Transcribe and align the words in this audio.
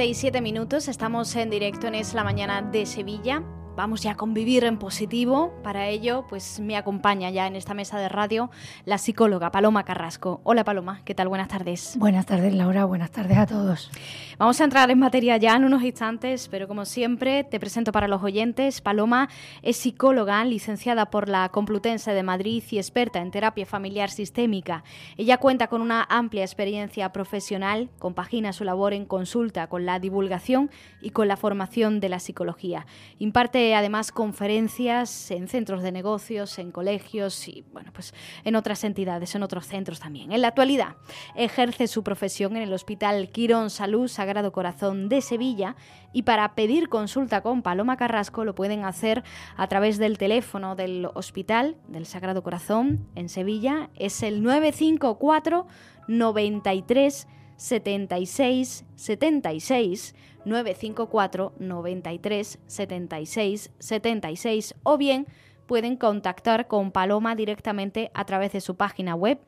37 0.00 0.40
minutos, 0.40 0.88
estamos 0.88 1.36
en 1.36 1.50
directo 1.50 1.86
en 1.86 1.94
Es 1.94 2.14
la 2.14 2.24
Mañana 2.24 2.62
de 2.62 2.86
Sevilla 2.86 3.42
vamos 3.76 4.02
ya 4.02 4.12
a 4.12 4.14
convivir 4.16 4.64
en 4.64 4.78
positivo. 4.78 5.52
Para 5.62 5.88
ello, 5.88 6.24
pues 6.28 6.60
me 6.60 6.76
acompaña 6.76 7.30
ya 7.30 7.46
en 7.46 7.56
esta 7.56 7.74
mesa 7.74 7.98
de 7.98 8.08
radio 8.08 8.50
la 8.84 8.98
psicóloga 8.98 9.50
Paloma 9.50 9.84
Carrasco. 9.84 10.40
Hola 10.44 10.64
Paloma, 10.64 11.02
¿qué 11.04 11.14
tal? 11.14 11.28
Buenas 11.28 11.48
tardes. 11.48 11.96
Buenas 11.98 12.26
tardes 12.26 12.54
Laura, 12.54 12.84
buenas 12.84 13.10
tardes 13.10 13.38
a 13.38 13.46
todos. 13.46 13.90
Vamos 14.38 14.60
a 14.60 14.64
entrar 14.64 14.90
en 14.90 14.98
materia 14.98 15.36
ya 15.36 15.54
en 15.56 15.64
unos 15.64 15.82
instantes, 15.82 16.48
pero 16.48 16.66
como 16.66 16.84
siempre 16.84 17.44
te 17.44 17.60
presento 17.60 17.92
para 17.92 18.08
los 18.08 18.22
oyentes. 18.22 18.80
Paloma 18.80 19.28
es 19.62 19.76
psicóloga, 19.76 20.42
licenciada 20.44 21.10
por 21.10 21.28
la 21.28 21.48
Complutense 21.50 22.12
de 22.12 22.22
Madrid 22.22 22.62
y 22.70 22.78
experta 22.78 23.20
en 23.20 23.30
terapia 23.30 23.66
familiar 23.66 24.10
sistémica. 24.10 24.82
Ella 25.16 25.36
cuenta 25.36 25.66
con 25.66 25.82
una 25.82 26.06
amplia 26.08 26.42
experiencia 26.42 27.12
profesional, 27.12 27.90
compagina 27.98 28.52
su 28.52 28.64
labor 28.64 28.94
en 28.94 29.04
consulta 29.04 29.66
con 29.66 29.84
la 29.84 29.98
divulgación 29.98 30.70
y 31.02 31.10
con 31.10 31.28
la 31.28 31.36
formación 31.36 32.00
de 32.00 32.08
la 32.08 32.18
psicología. 32.18 32.86
Imparte 33.18 33.69
además 33.74 34.12
conferencias 34.12 35.30
en 35.30 35.48
centros 35.48 35.82
de 35.82 35.92
negocios, 35.92 36.58
en 36.58 36.70
colegios 36.72 37.48
y 37.48 37.64
bueno, 37.72 37.90
pues 37.92 38.14
en 38.44 38.56
otras 38.56 38.84
entidades, 38.84 39.34
en 39.34 39.42
otros 39.42 39.66
centros 39.66 40.00
también. 40.00 40.32
En 40.32 40.42
la 40.42 40.48
actualidad 40.48 40.96
ejerce 41.34 41.86
su 41.86 42.02
profesión 42.02 42.56
en 42.56 42.62
el 42.62 42.72
Hospital 42.72 43.30
Quirón 43.30 43.70
Salud 43.70 44.08
Sagrado 44.08 44.52
Corazón 44.52 45.08
de 45.08 45.20
Sevilla 45.20 45.76
y 46.12 46.22
para 46.22 46.54
pedir 46.54 46.88
consulta 46.88 47.40
con 47.40 47.62
Paloma 47.62 47.96
Carrasco 47.96 48.44
lo 48.44 48.54
pueden 48.54 48.84
hacer 48.84 49.22
a 49.56 49.66
través 49.68 49.98
del 49.98 50.18
teléfono 50.18 50.76
del 50.76 51.08
Hospital 51.14 51.76
del 51.88 52.06
Sagrado 52.06 52.42
Corazón 52.42 53.06
en 53.14 53.28
Sevilla, 53.28 53.90
es 53.96 54.22
el 54.22 54.42
954 54.42 55.66
93 56.08 57.28
76 57.60 58.84
76 58.96 60.14
954 60.46 61.52
93 61.58 62.58
76 62.66 63.70
76 63.78 64.74
o 64.82 64.96
bien 64.96 65.26
pueden 65.66 65.96
contactar 65.96 66.68
con 66.68 66.90
Paloma 66.90 67.36
directamente 67.36 68.10
a 68.14 68.24
través 68.24 68.52
de 68.52 68.62
su 68.62 68.76
página 68.76 69.14
web. 69.14 69.38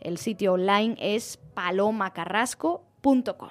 El 0.00 0.18
sitio 0.18 0.52
online 0.52 0.96
es 1.00 1.38
palomacarrasco.com. 1.54 3.48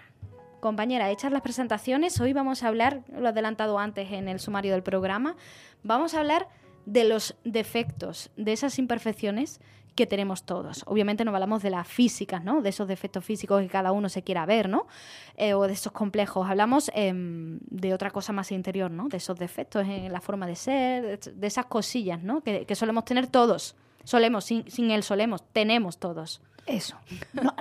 Compañera, 0.59 1.09
hechas 1.09 1.31
las 1.31 1.41
presentaciones, 1.41 2.21
hoy 2.21 2.33
vamos 2.33 2.61
a 2.61 2.67
hablar, 2.67 3.01
lo 3.11 3.25
he 3.25 3.29
adelantado 3.29 3.79
antes 3.79 4.11
en 4.11 4.27
el 4.27 4.39
sumario 4.39 4.73
del 4.73 4.83
programa, 4.83 5.35
vamos 5.81 6.13
a 6.13 6.19
hablar 6.19 6.47
de 6.85 7.05
los 7.05 7.35
defectos, 7.43 8.29
de 8.37 8.53
esas 8.53 8.77
imperfecciones 8.77 9.59
que 9.95 10.07
tenemos 10.07 10.43
todos. 10.43 10.83
Obviamente 10.87 11.25
no 11.25 11.31
hablamos 11.33 11.61
de 11.61 11.69
las 11.69 11.87
físicas, 11.87 12.43
¿no? 12.43 12.61
De 12.61 12.69
esos 12.69 12.87
defectos 12.87 13.25
físicos 13.25 13.61
que 13.61 13.67
cada 13.67 13.91
uno 13.91 14.09
se 14.09 14.23
quiera 14.23 14.45
ver, 14.45 14.69
¿no? 14.69 14.87
Eh, 15.35 15.53
o 15.53 15.67
de 15.67 15.73
esos 15.73 15.91
complejos. 15.91 16.49
Hablamos 16.49 16.91
em, 16.93 17.59
de 17.69 17.93
otra 17.93 18.11
cosa 18.11 18.31
más 18.33 18.51
interior, 18.51 18.89
¿no? 18.89 19.09
De 19.09 19.17
esos 19.17 19.37
defectos 19.37 19.85
en 19.87 20.11
la 20.11 20.21
forma 20.21 20.47
de 20.47 20.55
ser, 20.55 21.19
de 21.19 21.47
esas 21.47 21.65
cosillas, 21.65 22.23
¿no? 22.23 22.41
Que, 22.41 22.65
solemos 22.75 23.05
tener 23.05 23.27
todos. 23.27 23.75
Solemos, 24.03 24.45
sin, 24.45 24.69
sin 24.69 24.91
él 24.91 25.03
solemos, 25.03 25.43
tenemos 25.51 25.97
todos. 25.99 26.41
Eso. 26.65 26.95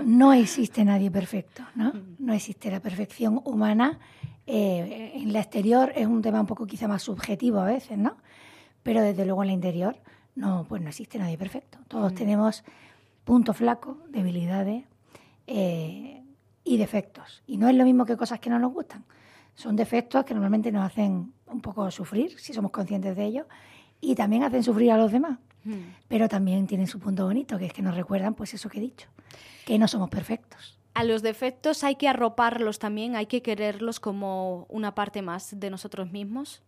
No, 0.04 0.32
existe 0.32 0.84
nadie 0.84 1.10
perfecto, 1.10 1.64
¿no? 1.74 1.92
No 2.18 2.32
existe 2.32 2.70
la 2.70 2.80
perfección 2.80 3.40
humana. 3.44 3.98
Eh, 4.46 5.12
en 5.14 5.32
la 5.32 5.40
exterior 5.40 5.92
es 5.94 6.06
un 6.06 6.22
tema 6.22 6.40
un 6.40 6.46
poco 6.46 6.66
quizá 6.66 6.86
más 6.86 7.02
subjetivo 7.02 7.60
a 7.60 7.64
veces, 7.64 7.98
¿no? 7.98 8.16
Pero 8.82 9.02
desde 9.02 9.24
luego 9.24 9.42
en 9.42 9.48
la 9.48 9.54
interior 9.54 9.96
no, 10.34 10.64
pues 10.68 10.82
no 10.82 10.88
existe 10.88 11.18
nadie 11.18 11.36
perfecto. 11.36 11.78
Todos 11.88 12.12
mm. 12.12 12.16
tenemos 12.16 12.64
puntos 13.24 13.56
flacos, 13.56 13.96
debilidades 14.08 14.84
eh, 15.46 16.22
y 16.64 16.76
defectos. 16.76 17.42
Y 17.46 17.56
no 17.56 17.68
es 17.68 17.74
lo 17.74 17.84
mismo 17.84 18.06
que 18.06 18.16
cosas 18.16 18.40
que 18.40 18.50
no 18.50 18.58
nos 18.58 18.72
gustan. 18.72 19.04
Son 19.54 19.76
defectos 19.76 20.24
que 20.24 20.34
normalmente 20.34 20.72
nos 20.72 20.84
hacen 20.84 21.32
un 21.46 21.60
poco 21.60 21.90
sufrir, 21.90 22.38
si 22.38 22.52
somos 22.52 22.70
conscientes 22.70 23.16
de 23.16 23.24
ello, 23.24 23.46
y 24.00 24.14
también 24.14 24.44
hacen 24.44 24.62
sufrir 24.62 24.92
a 24.92 24.96
los 24.96 25.12
demás. 25.12 25.38
Mm. 25.64 25.74
Pero 26.08 26.28
también 26.28 26.66
tienen 26.66 26.86
su 26.86 26.98
punto 26.98 27.26
bonito, 27.26 27.58
que 27.58 27.66
es 27.66 27.72
que 27.72 27.82
nos 27.82 27.94
recuerdan 27.94 28.34
pues 28.34 28.54
eso 28.54 28.68
que 28.68 28.78
he 28.78 28.82
dicho, 28.82 29.08
que 29.66 29.78
no 29.78 29.88
somos 29.88 30.08
perfectos. 30.08 30.78
A 30.94 31.04
los 31.04 31.22
defectos 31.22 31.84
hay 31.84 31.96
que 31.96 32.08
arroparlos 32.08 32.78
también, 32.78 33.14
hay 33.14 33.26
que 33.26 33.42
quererlos 33.42 34.00
como 34.00 34.66
una 34.68 34.94
parte 34.94 35.22
más 35.22 35.58
de 35.58 35.70
nosotros 35.70 36.10
mismos. 36.10 36.62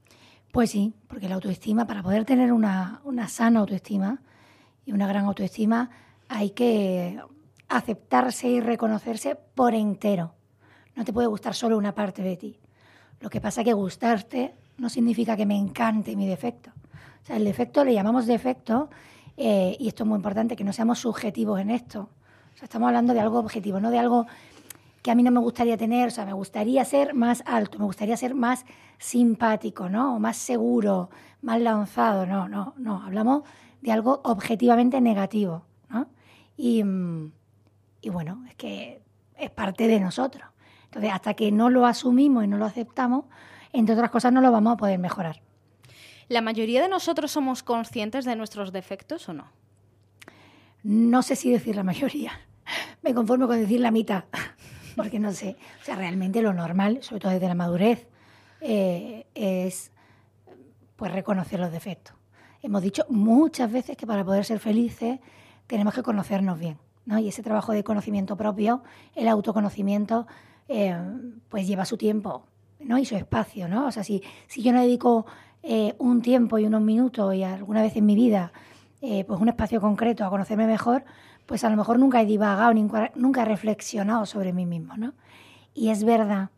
Pues 0.52 0.70
sí, 0.70 0.92
porque 1.08 1.30
la 1.30 1.36
autoestima, 1.36 1.86
para 1.86 2.02
poder 2.02 2.26
tener 2.26 2.52
una, 2.52 3.00
sana 3.26 3.60
autoestima 3.60 4.20
y 4.84 4.92
una 4.92 5.06
gran 5.06 5.24
autoestima, 5.24 5.88
hay 6.28 6.50
que 6.50 7.18
aceptarse 7.70 8.48
y 8.48 8.60
reconocerse 8.60 9.34
por 9.34 9.74
entero. 9.74 10.34
No 10.94 11.06
te 11.06 11.12
puede 11.14 11.26
gustar 11.26 11.54
solo 11.54 11.78
una 11.78 11.94
parte 11.94 12.20
de 12.20 12.36
ti. 12.36 12.60
Lo 13.20 13.30
que 13.30 13.40
pasa 13.40 13.62
es 13.62 13.64
que 13.64 13.72
gustarte 13.72 14.54
no 14.76 14.90
significa 14.90 15.38
que 15.38 15.46
me 15.46 15.56
encante 15.56 16.14
mi 16.16 16.26
defecto. 16.26 16.70
O 17.22 17.26
sea, 17.26 17.36
el 17.36 17.44
defecto 17.44 17.82
le 17.82 17.94
llamamos 17.94 18.26
defecto 18.26 18.90
eh, 19.38 19.74
y 19.80 19.88
esto 19.88 20.04
es 20.04 20.08
muy 20.08 20.16
importante, 20.16 20.54
que 20.54 20.64
no 20.64 20.74
seamos 20.74 20.98
subjetivos 20.98 21.60
en 21.60 21.70
esto. 21.70 22.10
O 22.54 22.58
sea, 22.58 22.64
estamos 22.64 22.88
hablando 22.88 23.14
de 23.14 23.20
algo 23.20 23.38
objetivo, 23.38 23.80
no 23.80 23.90
de 23.90 23.98
algo 23.98 24.26
que 25.02 25.10
a 25.10 25.14
mí 25.16 25.22
no 25.24 25.32
me 25.32 25.40
gustaría 25.40 25.76
tener, 25.76 26.08
o 26.08 26.10
sea, 26.10 26.24
me 26.24 26.32
gustaría 26.32 26.84
ser 26.84 27.12
más 27.12 27.42
alto, 27.44 27.78
me 27.78 27.84
gustaría 27.84 28.16
ser 28.16 28.34
más 28.34 28.64
simpático, 28.98 29.88
¿no? 29.88 30.14
O 30.14 30.18
más 30.20 30.36
seguro, 30.36 31.10
más 31.42 31.60
lanzado, 31.60 32.24
no, 32.24 32.48
no, 32.48 32.74
no, 32.78 33.02
hablamos 33.02 33.42
de 33.80 33.90
algo 33.90 34.20
objetivamente 34.24 35.00
negativo, 35.00 35.64
¿no? 35.90 36.06
Y, 36.56 36.84
y 38.00 38.10
bueno, 38.10 38.44
es 38.48 38.54
que 38.54 39.02
es 39.36 39.50
parte 39.50 39.88
de 39.88 39.98
nosotros. 39.98 40.44
Entonces, 40.84 41.10
hasta 41.12 41.34
que 41.34 41.50
no 41.50 41.68
lo 41.68 41.84
asumimos 41.84 42.44
y 42.44 42.46
no 42.46 42.58
lo 42.58 42.64
aceptamos, 42.64 43.24
entre 43.72 43.94
otras 43.94 44.10
cosas 44.10 44.32
no 44.32 44.40
lo 44.40 44.52
vamos 44.52 44.74
a 44.74 44.76
poder 44.76 45.00
mejorar. 45.00 45.42
¿La 46.28 46.42
mayoría 46.42 46.80
de 46.80 46.88
nosotros 46.88 47.32
somos 47.32 47.64
conscientes 47.64 48.24
de 48.24 48.36
nuestros 48.36 48.72
defectos 48.72 49.28
o 49.28 49.32
no? 49.32 49.46
No 50.84 51.22
sé 51.22 51.34
si 51.34 51.50
decir 51.50 51.74
la 51.74 51.82
mayoría. 51.82 52.32
Me 53.02 53.14
conformo 53.14 53.48
con 53.48 53.58
decir 53.58 53.80
la 53.80 53.90
mitad 53.90 54.24
porque 54.96 55.18
no 55.18 55.32
sé, 55.32 55.56
o 55.80 55.84
sea, 55.84 55.96
realmente 55.96 56.42
lo 56.42 56.52
normal, 56.52 56.98
sobre 57.02 57.20
todo 57.20 57.32
desde 57.32 57.48
la 57.48 57.54
madurez, 57.54 58.08
eh, 58.60 59.26
es 59.34 59.90
pues 60.96 61.10
reconocer 61.12 61.58
los 61.58 61.72
defectos. 61.72 62.14
Hemos 62.62 62.82
dicho 62.82 63.04
muchas 63.08 63.72
veces 63.72 63.96
que 63.96 64.06
para 64.06 64.24
poder 64.24 64.44
ser 64.44 64.60
felices 64.60 65.18
tenemos 65.66 65.94
que 65.94 66.02
conocernos 66.02 66.58
bien, 66.58 66.78
¿no? 67.04 67.18
Y 67.18 67.28
ese 67.28 67.42
trabajo 67.42 67.72
de 67.72 67.82
conocimiento 67.82 68.36
propio, 68.36 68.82
el 69.16 69.26
autoconocimiento, 69.26 70.28
eh, 70.68 70.96
pues 71.48 71.66
lleva 71.66 71.84
su 71.84 71.96
tiempo, 71.96 72.46
¿no? 72.78 72.98
Y 72.98 73.04
su 73.04 73.16
espacio, 73.16 73.68
¿no? 73.68 73.86
O 73.86 73.90
sea, 73.90 74.04
si, 74.04 74.22
si 74.46 74.62
yo 74.62 74.72
no 74.72 74.80
dedico 74.80 75.26
eh, 75.64 75.94
un 75.98 76.22
tiempo 76.22 76.58
y 76.58 76.66
unos 76.66 76.82
minutos 76.82 77.34
y 77.34 77.42
alguna 77.42 77.82
vez 77.82 77.96
en 77.96 78.06
mi 78.06 78.14
vida, 78.14 78.52
pues 79.26 79.40
un 79.40 79.48
espacio 79.48 79.80
concreto 79.80 80.24
a 80.24 80.30
conocerme 80.30 80.64
mejor, 80.64 81.04
pues 81.46 81.64
a 81.64 81.70
lo 81.70 81.76
mejor 81.76 81.98
nunca 81.98 82.20
he 82.20 82.26
divagado, 82.26 82.72
nunca, 82.74 83.42
he 83.42 83.44
reflexionado 83.44 84.26
sobre 84.26 84.52
mí 84.52 84.66
mismo, 84.66 84.96
¿no? 84.96 85.14
Y 85.74 85.88
es 85.90 86.04
verdad 86.04 86.50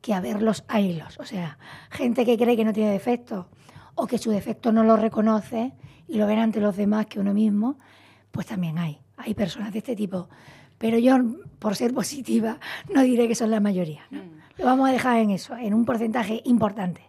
que 0.00 0.14
a 0.14 0.20
verlos 0.20 0.64
haylos, 0.68 1.18
o 1.18 1.24
sea, 1.24 1.58
gente 1.90 2.24
que 2.24 2.36
cree 2.36 2.56
que 2.56 2.64
no 2.64 2.72
tiene 2.72 2.92
defecto 2.92 3.48
o 3.94 4.06
que 4.06 4.18
su 4.18 4.30
defecto 4.30 4.72
no 4.72 4.84
lo 4.84 4.96
reconoce 4.96 5.72
y 6.06 6.18
lo 6.18 6.26
ven 6.26 6.38
ante 6.38 6.60
los 6.60 6.76
demás 6.76 7.06
que 7.06 7.18
uno 7.18 7.34
mismo, 7.34 7.78
pues 8.30 8.46
también 8.46 8.78
hay, 8.78 9.00
hay 9.16 9.34
personas 9.34 9.72
de 9.72 9.78
este 9.78 9.96
tipo. 9.96 10.28
Pero 10.78 10.98
yo, 10.98 11.18
por 11.58 11.74
ser 11.74 11.92
positiva, 11.94 12.58
no 12.94 13.02
diré 13.02 13.26
que 13.28 13.34
son 13.34 13.50
la 13.50 13.60
mayoría. 13.60 14.02
¿no? 14.10 14.22
Mm. 14.22 14.30
Lo 14.58 14.64
vamos 14.64 14.88
a 14.88 14.92
dejar 14.92 15.18
en 15.18 15.30
eso, 15.30 15.56
en 15.56 15.74
un 15.74 15.84
porcentaje 15.84 16.42
importante. 16.44 17.02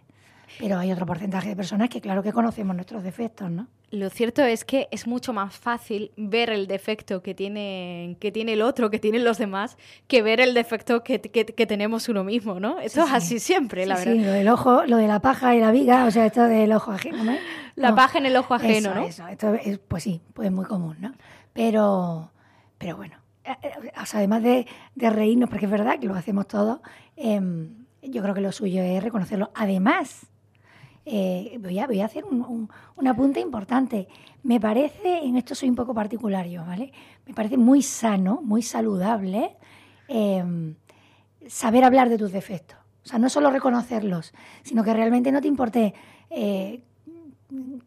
Pero 0.58 0.78
hay 0.78 0.90
otro 0.92 1.06
porcentaje 1.06 1.50
de 1.50 1.56
personas 1.56 1.88
que 1.88 2.00
claro 2.00 2.22
que 2.22 2.32
conocemos 2.32 2.74
nuestros 2.74 3.02
defectos, 3.02 3.50
¿no? 3.50 3.68
Lo 3.90 4.10
cierto 4.10 4.42
es 4.42 4.66
que 4.66 4.86
es 4.90 5.06
mucho 5.06 5.32
más 5.32 5.56
fácil 5.56 6.12
ver 6.16 6.50
el 6.50 6.66
defecto 6.66 7.22
que 7.22 7.34
tiene, 7.34 8.18
que 8.20 8.30
tiene 8.30 8.52
el 8.52 8.60
otro, 8.60 8.90
que 8.90 8.98
tienen 8.98 9.24
los 9.24 9.38
demás, 9.38 9.78
que 10.06 10.20
ver 10.20 10.40
el 10.40 10.52
defecto 10.52 11.02
que, 11.02 11.18
tenemos 11.18 12.08
uno 12.10 12.22
mismo, 12.22 12.60
¿no? 12.60 12.80
Esto 12.80 13.04
es 13.04 13.12
así 13.12 13.38
siempre, 13.38 13.86
la 13.86 13.96
verdad. 13.96 14.12
Sí, 14.12 14.18
lo 14.18 14.32
del 14.32 14.48
ojo, 14.48 14.84
lo 14.84 14.98
de 14.98 15.06
la 15.06 15.20
paja 15.20 15.54
y 15.54 15.60
la 15.60 15.70
viga, 15.70 16.04
o 16.04 16.10
sea, 16.10 16.26
esto 16.26 16.44
del 16.44 16.70
ojo 16.72 16.92
ajeno, 16.92 17.24
¿no? 17.24 17.36
La 17.76 17.94
paja 17.94 18.18
en 18.18 18.26
el 18.26 18.36
ojo 18.36 18.54
ajeno, 18.54 18.94
¿no? 18.94 19.04
Eso, 19.04 19.26
esto 19.26 19.54
es, 19.54 19.78
pues 19.78 20.02
sí, 20.02 20.20
pues 20.34 20.52
muy 20.52 20.66
común, 20.66 20.96
¿no? 21.00 21.14
Pero, 21.54 22.30
pero 22.76 22.96
bueno, 22.96 23.16
eh, 23.44 23.56
eh, 23.62 23.92
además 24.12 24.42
de, 24.42 24.66
reírnos, 24.96 25.48
porque 25.48 25.64
es 25.64 25.70
verdad 25.70 25.98
que 25.98 26.06
lo 26.06 26.14
hacemos 26.14 26.46
todos, 26.46 26.80
em, 27.16 27.86
yo 28.02 28.22
creo 28.22 28.34
que 28.34 28.42
lo 28.42 28.52
suyo 28.52 28.82
es 28.82 29.02
reconocerlo. 29.02 29.50
Además, 29.54 30.26
eh, 31.10 31.58
voy, 31.58 31.78
a, 31.78 31.86
voy 31.86 32.00
a 32.00 32.04
hacer 32.04 32.24
un, 32.26 32.68
apunte 33.06 33.40
importante. 33.40 34.08
Me 34.42 34.60
parece, 34.60 35.24
en 35.24 35.36
esto 35.36 35.54
soy 35.54 35.70
un 35.70 35.74
poco 35.74 35.94
particular 35.94 36.46
yo, 36.46 36.66
¿vale? 36.66 36.92
Me 37.26 37.32
parece 37.32 37.56
muy 37.56 37.80
sano, 37.80 38.40
muy 38.42 38.60
saludable 38.60 39.56
em, 40.06 40.74
saber 41.46 41.84
hablar 41.84 42.10
de 42.10 42.18
tus 42.18 42.30
defectos. 42.30 42.78
O 43.04 43.08
sea, 43.08 43.18
no 43.18 43.30
solo 43.30 43.50
reconocerlos, 43.50 44.34
sino 44.62 44.84
que 44.84 44.92
realmente 44.92 45.32
no 45.32 45.40
te 45.40 45.48
importe 45.48 45.94
eh, 46.28 46.82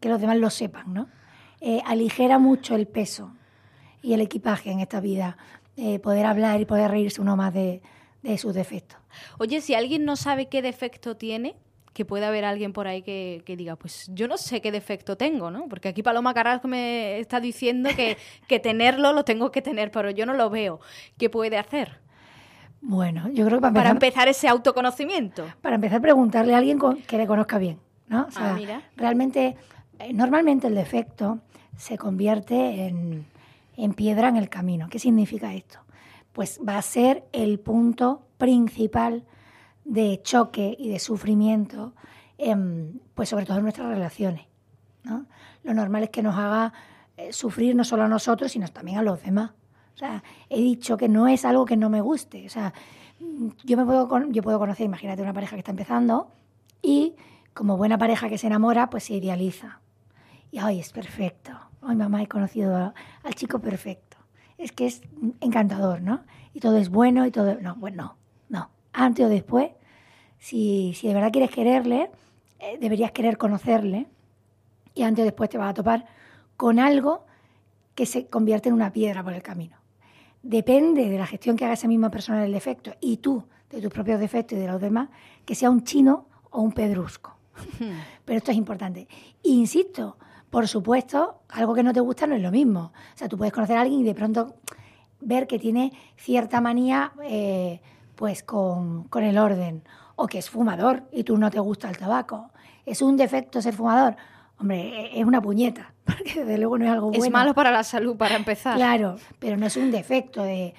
que 0.00 0.08
los 0.08 0.20
demás 0.20 0.38
lo 0.38 0.50
sepan, 0.50 0.92
¿no? 0.92 1.06
Eh, 1.60 1.80
aligera 1.86 2.40
mucho 2.40 2.74
el 2.74 2.88
peso 2.88 3.36
y 4.02 4.14
el 4.14 4.20
equipaje 4.20 4.72
en 4.72 4.80
esta 4.80 5.00
vida, 5.00 5.36
poder 6.02 6.26
hablar 6.26 6.60
y 6.60 6.66
poder 6.66 6.90
reírse 6.90 7.20
uno 7.20 7.36
más 7.36 7.54
de, 7.54 7.80
de 8.22 8.36
sus 8.36 8.52
defectos. 8.52 8.98
Oye, 9.38 9.60
si 9.60 9.74
alguien 9.74 10.04
no 10.04 10.16
sabe 10.16 10.48
qué 10.48 10.60
defecto 10.60 11.16
tiene, 11.16 11.54
que 11.92 12.04
puede 12.04 12.24
haber 12.24 12.44
alguien 12.44 12.72
por 12.72 12.86
ahí 12.86 13.02
que, 13.02 13.42
diga, 13.46 13.76
pues 13.76 14.10
yo 14.12 14.28
no 14.28 14.38
sé 14.38 14.60
qué 14.60 14.72
defecto 14.72 15.16
tengo, 15.16 15.50
¿no? 15.50 15.68
Porque 15.68 15.88
aquí 15.88 16.02
Paloma 16.02 16.32
Carrasco 16.32 16.68
me 16.68 17.18
está 17.18 17.40
diciendo 17.40 17.90
que, 17.94 18.16
que 18.48 18.58
tenerlo 18.58 19.12
lo 19.12 19.24
tengo 19.24 19.50
que 19.50 19.62
tener, 19.62 19.90
pero 19.90 20.10
yo 20.10 20.24
no 20.26 20.34
lo 20.34 20.48
veo. 20.50 20.80
¿Qué 21.18 21.28
puede 21.28 21.58
hacer? 21.58 22.00
Bueno, 22.80 23.28
yo 23.28 23.46
creo 23.46 23.60
que 23.60 23.70
para 23.70 23.90
empezar, 23.90 24.26
ese 24.26 24.48
autoconocimiento. 24.48 25.46
Para 25.60 25.76
empezar, 25.76 26.00
preguntarle 26.00 26.54
a 26.54 26.58
alguien 26.58 26.80
que 27.06 27.16
le 27.16 27.26
conozca 27.28 27.58
bien, 27.58 27.78
¿no? 28.08 28.26
O 28.26 28.30
sea, 28.32 28.56
ah, 28.56 28.82
realmente, 28.96 29.56
eh, 30.00 30.12
normalmente 30.12 30.66
el 30.66 30.74
defecto 30.74 31.38
se 31.76 31.96
convierte 31.96 32.86
en, 32.86 33.24
en 33.76 33.94
piedra 33.94 34.28
en 34.28 34.36
el 34.36 34.48
camino. 34.48 34.88
¿Qué 34.90 34.98
significa 34.98 35.54
esto? 35.54 35.78
Pues 36.32 36.60
va 36.66 36.76
a 36.76 36.82
ser 36.82 37.24
el 37.32 37.60
punto 37.60 38.26
principal 38.36 39.24
de 39.84 40.20
choque 40.22 40.76
y 40.78 40.90
de 40.90 40.98
sufrimiento, 40.98 41.94
pues 43.14 43.28
sobre 43.28 43.46
todo 43.46 43.58
en 43.58 43.64
nuestras 43.64 43.88
relaciones. 43.88 44.46
¿no? 45.04 45.26
Lo 45.62 45.74
normal 45.74 46.04
es 46.04 46.10
que 46.10 46.22
nos 46.22 46.36
haga 46.36 46.72
eh, 47.16 47.32
sufrir 47.32 47.74
no 47.76 47.84
solo 47.84 48.04
a 48.04 48.08
nosotros, 48.08 48.52
sino 48.52 48.68
también 48.68 48.98
a 48.98 49.02
los 49.02 49.22
demás. 49.22 49.52
O 49.94 49.98
sea, 49.98 50.22
he 50.48 50.60
dicho 50.60 50.96
que 50.96 51.08
no 51.08 51.28
es 51.28 51.44
algo 51.44 51.64
que 51.64 51.76
no 51.76 51.90
me 51.90 52.00
guste. 52.00 52.46
O 52.46 52.48
sea, 52.48 52.72
yo, 53.64 53.76
me 53.76 53.84
puedo, 53.84 54.08
yo 54.30 54.42
puedo 54.42 54.58
conocer, 54.58 54.86
imagínate 54.86 55.22
una 55.22 55.32
pareja 55.32 55.56
que 55.56 55.60
está 55.60 55.70
empezando 55.70 56.30
y 56.80 57.14
como 57.54 57.76
buena 57.76 57.98
pareja 57.98 58.28
que 58.28 58.38
se 58.38 58.46
enamora, 58.46 58.90
pues 58.90 59.04
se 59.04 59.14
idealiza. 59.14 59.80
Y 60.50 60.60
hoy 60.60 60.80
es 60.80 60.92
perfecto. 60.92 61.52
Hoy 61.82 61.96
mamá 61.96 62.22
he 62.22 62.28
conocido 62.28 62.94
al 63.22 63.34
chico 63.34 63.58
perfecto. 63.58 64.16
Es 64.58 64.72
que 64.72 64.86
es 64.86 65.02
encantador, 65.40 66.00
¿no? 66.00 66.20
Y 66.54 66.60
todo 66.60 66.76
es 66.76 66.88
bueno 66.88 67.26
y 67.26 67.30
todo... 67.30 67.56
No, 67.60 67.74
bueno, 67.76 68.02
no. 68.04 68.21
Antes 68.92 69.26
o 69.26 69.28
después 69.28 69.70
si, 70.42 70.92
de 71.00 71.14
verdad 71.14 71.30
quieres 71.30 71.50
quererle, 71.50 72.10
eh, 72.58 72.76
deberías 72.80 73.12
querer 73.12 73.38
conocerle 73.38 74.08
y 74.92 75.02
antes 75.02 75.22
o 75.22 75.24
después 75.24 75.48
te 75.48 75.56
vas 75.56 75.70
a 75.70 75.74
topar 75.74 76.04
con 76.56 76.80
algo 76.80 77.24
que 77.94 78.06
se 78.06 78.26
convierte 78.26 78.68
en 78.68 78.74
una 78.74 78.92
piedra 78.92 79.22
por 79.22 79.34
el 79.34 79.42
camino. 79.42 79.76
Depende 80.42 81.08
de 81.08 81.16
la 81.16 81.26
gestión 81.26 81.56
que 81.56 81.64
haga 81.64 81.74
esa 81.74 81.86
misma 81.86 82.10
persona 82.10 82.42
del 82.42 82.52
defecto 82.52 82.92
y 83.00 83.18
tú 83.18 83.44
de 83.70 83.80
tus 83.80 83.92
propios 83.92 84.18
defectos 84.18 84.58
y 84.58 84.60
de 84.60 84.66
los 84.66 84.80
demás, 84.80 85.08
que 85.44 85.54
sea 85.54 85.70
un 85.70 85.84
chino 85.84 86.26
o 86.50 86.60
un 86.60 86.72
pedrusco. 86.72 87.36
Hmm. 87.78 87.92
Pero 88.24 88.38
esto 88.38 88.50
es 88.50 88.56
importante. 88.56 89.06
insisto, 89.44 90.16
por 90.50 90.66
supuesto, 90.66 91.42
algo 91.50 91.72
que 91.72 91.84
no 91.84 91.92
te 91.92 92.00
gusta 92.00 92.26
no 92.26 92.34
es 92.34 92.42
lo 92.42 92.50
mismo. 92.50 92.92
O 93.14 93.16
sea, 93.16 93.28
tú 93.28 93.38
puedes 93.38 93.54
conocer 93.54 93.76
a 93.76 93.82
alguien 93.82 94.00
y 94.00 94.04
de 94.04 94.14
pronto 94.14 94.56
ver 95.20 95.46
que 95.46 95.58
tiene 95.58 95.92
cierta 96.16 96.60
manía 96.60 97.12
eh, 97.22 97.80
pues 98.14 98.42
con, 98.42 99.04
con 99.04 99.24
el 99.24 99.38
orden 99.38 99.82
o 100.16 100.26
que 100.26 100.38
es 100.38 100.50
fumador 100.50 101.04
y 101.12 101.24
tú 101.24 101.36
no 101.36 101.50
te 101.50 101.60
gusta 101.60 101.88
el 101.88 101.98
tabaco. 101.98 102.50
¿Es 102.84 103.02
un 103.02 103.16
defecto 103.16 103.62
ser 103.62 103.74
fumador? 103.74 104.16
Hombre, 104.58 104.80
e-, 104.80 105.20
es 105.20 105.26
una 105.26 105.40
puñeta, 105.40 105.92
porque 106.04 106.40
desde 106.40 106.58
luego 106.58 106.78
no 106.78 106.84
es 106.84 106.90
algo 106.90 107.08
bueno. 107.08 107.24
Es 107.24 107.30
malo 107.30 107.54
para 107.54 107.70
la 107.70 107.82
salud, 107.82 108.16
para 108.16 108.36
empezar. 108.36 108.76
Claro, 108.76 109.16
pero 109.38 109.56
no 109.56 109.66
es 109.66 109.76
un 109.76 109.90
defecto 109.90 110.42
de, 110.42 110.74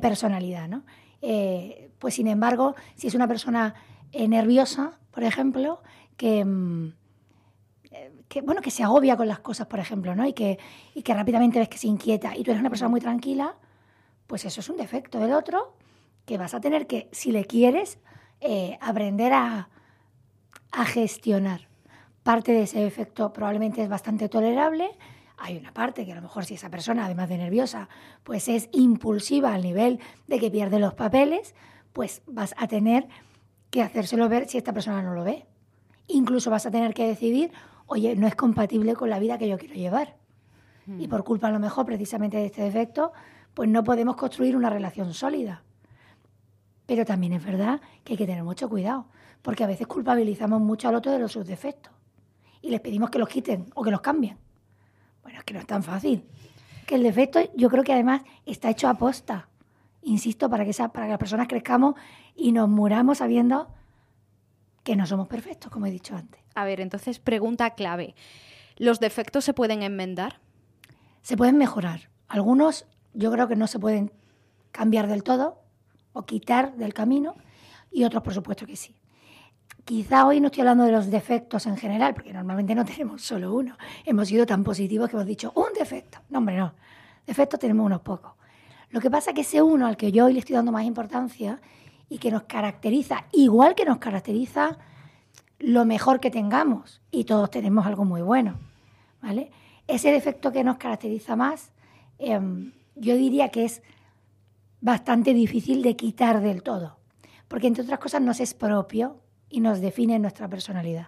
personalidad, 0.00 0.68
¿no? 0.68 0.82
Eh, 1.22 1.90
pues 1.98 2.14
sin 2.14 2.28
embargo, 2.28 2.74
si 2.96 3.06
es 3.06 3.14
una 3.14 3.26
persona 3.26 3.74
eh, 4.12 4.28
nerviosa, 4.28 4.98
por 5.10 5.24
ejemplo, 5.24 5.80
que, 6.16 6.44
mm, 6.44 6.92
eh, 7.90 8.12
que, 8.28 8.42
bueno, 8.42 8.60
que 8.60 8.70
se 8.70 8.82
agobia 8.82 9.16
con 9.16 9.26
las 9.26 9.38
cosas, 9.38 9.66
por 9.66 9.80
ejemplo, 9.80 10.14
¿no? 10.14 10.26
Y 10.26 10.34
que, 10.34 10.58
y 10.94 11.02
que 11.02 11.14
rápidamente 11.14 11.58
ves 11.58 11.68
que 11.68 11.78
se 11.78 11.86
inquieta 11.86 12.36
y 12.36 12.42
tú 12.42 12.50
eres 12.50 12.60
una 12.60 12.70
persona 12.70 12.90
muy 12.90 13.00
tranquila, 13.00 13.54
pues 14.26 14.44
eso 14.44 14.60
es 14.60 14.68
un 14.68 14.76
defecto 14.76 15.18
del 15.18 15.32
otro 15.32 15.76
que 16.24 16.38
vas 16.38 16.54
a 16.54 16.60
tener 16.60 16.86
que, 16.86 17.08
si 17.12 17.32
le 17.32 17.44
quieres, 17.44 17.98
eh, 18.40 18.78
aprender 18.80 19.32
a, 19.32 19.68
gestionar. 20.86 21.68
Parte 22.24 22.52
de 22.52 22.62
ese 22.62 22.84
efecto 22.84 23.32
probablemente 23.32 23.80
es 23.80 23.88
bastante 23.88 24.28
tolerable. 24.28 24.90
Hay 25.36 25.56
una 25.56 25.72
parte 25.72 26.04
que 26.04 26.12
a 26.12 26.16
lo 26.16 26.22
mejor 26.22 26.44
si 26.44 26.54
esa 26.54 26.68
persona, 26.68 27.04
además 27.04 27.28
de 27.28 27.38
nerviosa, 27.38 27.88
pues 28.24 28.48
es 28.48 28.68
impulsiva 28.72 29.54
al 29.54 29.62
nivel 29.62 30.00
de 30.26 30.40
que 30.40 30.50
pierde 30.50 30.80
los 30.80 30.94
papeles, 30.94 31.54
pues 31.92 32.22
vas 32.26 32.54
a 32.58 32.66
tener 32.66 33.06
que 33.70 33.82
hacérselo 33.82 34.28
ver 34.28 34.48
si 34.48 34.58
esta 34.58 34.72
persona 34.72 35.00
no 35.00 35.14
lo 35.14 35.22
ve. 35.22 35.46
Incluso 36.08 36.50
vas 36.50 36.66
a 36.66 36.70
tener 36.70 36.92
que 36.92 37.06
decidir, 37.06 37.52
oye, 37.86 38.16
no 38.16 38.26
es 38.26 38.34
compatible 38.34 38.94
con 38.94 39.10
la 39.10 39.18
vida 39.18 39.38
que 39.38 39.48
yo 39.48 39.58
quiero 39.58 39.74
llevar. 39.74 40.16
Hmm. 40.86 41.00
Y 41.00 41.08
por 41.08 41.24
culpa 41.24 41.48
a 41.48 41.52
lo 41.52 41.60
mejor 41.60 41.86
precisamente 41.86 42.36
de 42.36 42.46
este 42.46 42.62
defecto, 42.62 43.12
pues 43.54 43.68
no 43.68 43.84
podemos 43.84 44.16
construir 44.16 44.56
una 44.56 44.70
relación 44.70 45.14
sólida. 45.14 45.63
Pero 46.86 47.04
también 47.04 47.32
es 47.32 47.44
verdad 47.44 47.80
que 48.02 48.12
hay 48.12 48.16
que 48.16 48.26
tener 48.26 48.44
mucho 48.44 48.68
cuidado, 48.68 49.06
porque 49.42 49.64
a 49.64 49.66
veces 49.66 49.86
culpabilizamos 49.86 50.60
mucho 50.60 50.88
al 50.88 50.94
otro 50.94 51.12
de 51.12 51.18
los 51.18 51.32
sus 51.32 51.46
defectos 51.46 51.92
y 52.64 52.70
les 52.70 52.80
pedimos 52.80 53.10
que 53.10 53.18
los 53.18 53.28
quiten 53.28 53.66
o 53.74 53.82
que 53.82 53.90
los 53.90 54.00
cambien. 54.00 54.38
Bueno, 55.22 55.38
es 55.38 55.44
que 55.44 55.52
no 55.52 55.60
es 55.60 55.66
tan 55.66 55.82
fácil. 55.82 56.24
Que 56.86 56.94
el 56.94 57.02
defecto 57.02 57.40
yo 57.54 57.68
creo 57.68 57.84
que 57.84 57.92
además 57.92 58.22
está 58.46 58.70
hecho 58.70 58.88
a 58.88 58.94
posta, 58.94 59.48
insisto, 60.02 60.48
para 60.48 60.64
que, 60.64 60.72
para 60.72 61.06
que 61.06 61.10
las 61.10 61.18
personas 61.18 61.46
crezcamos 61.46 61.94
y 62.34 62.52
nos 62.52 62.68
muramos 62.68 63.18
sabiendo 63.18 63.68
que 64.82 64.96
no 64.96 65.06
somos 65.06 65.28
perfectos, 65.28 65.70
como 65.70 65.86
he 65.86 65.90
dicho 65.90 66.16
antes. 66.16 66.40
A 66.54 66.64
ver, 66.64 66.80
entonces 66.80 67.18
pregunta 67.18 67.70
clave. 67.70 68.14
¿Los 68.76 68.98
defectos 68.98 69.44
se 69.44 69.54
pueden 69.54 69.82
enmendar? 69.82 70.40
Se 71.22 71.36
pueden 71.36 71.58
mejorar. 71.58 72.10
Algunos 72.28 72.86
yo 73.12 73.30
creo 73.30 73.46
que 73.46 73.56
no 73.56 73.66
se 73.66 73.78
pueden 73.78 74.10
cambiar 74.72 75.06
del 75.06 75.22
todo, 75.22 75.63
o 76.14 76.22
quitar 76.22 76.74
del 76.76 76.94
camino 76.94 77.34
y 77.92 78.04
otros 78.04 78.22
por 78.22 78.32
supuesto 78.32 78.66
que 78.66 78.76
sí. 78.76 78.96
Quizá 79.84 80.26
hoy 80.26 80.40
no 80.40 80.46
estoy 80.46 80.62
hablando 80.62 80.84
de 80.84 80.92
los 80.92 81.10
defectos 81.10 81.66
en 81.66 81.76
general, 81.76 82.14
porque 82.14 82.32
normalmente 82.32 82.74
no 82.74 82.84
tenemos 82.86 83.22
solo 83.22 83.54
uno. 83.54 83.76
Hemos 84.06 84.28
sido 84.28 84.46
tan 84.46 84.64
positivos 84.64 85.10
que 85.10 85.16
hemos 85.16 85.26
dicho 85.26 85.52
un 85.54 85.72
defecto. 85.78 86.18
No, 86.30 86.38
hombre, 86.38 86.56
no. 86.56 86.72
Defectos 87.26 87.60
tenemos 87.60 87.84
unos 87.84 88.00
pocos. 88.00 88.32
Lo 88.90 89.00
que 89.00 89.10
pasa 89.10 89.30
es 89.30 89.34
que 89.34 89.40
ese 89.42 89.60
uno 89.60 89.86
al 89.86 89.96
que 89.96 90.12
yo 90.12 90.26
hoy 90.26 90.32
le 90.32 90.38
estoy 90.38 90.56
dando 90.56 90.72
más 90.72 90.84
importancia 90.84 91.60
y 92.08 92.18
que 92.18 92.30
nos 92.30 92.44
caracteriza, 92.44 93.24
igual 93.32 93.74
que 93.74 93.84
nos 93.84 93.98
caracteriza 93.98 94.78
lo 95.58 95.84
mejor 95.84 96.20
que 96.20 96.30
tengamos, 96.30 97.00
y 97.10 97.24
todos 97.24 97.50
tenemos 97.50 97.86
algo 97.86 98.04
muy 98.04 98.22
bueno, 98.22 98.58
¿vale? 99.22 99.50
Ese 99.86 100.10
defecto 100.12 100.52
que 100.52 100.64
nos 100.64 100.76
caracteriza 100.76 101.36
más, 101.36 101.72
em, 102.18 102.72
yo 102.94 103.16
diría 103.16 103.48
que 103.48 103.64
es 103.64 103.82
bastante 104.84 105.32
difícil 105.32 105.80
de 105.80 105.96
quitar 105.96 106.42
del 106.42 106.62
todo, 106.62 106.98
porque 107.48 107.68
entre 107.68 107.84
otras 107.84 107.98
cosas 107.98 108.20
nos 108.20 108.38
es 108.40 108.52
propio 108.52 109.16
y 109.48 109.60
nos 109.60 109.80
define 109.80 110.18
nuestra 110.18 110.46
personalidad. 110.46 111.06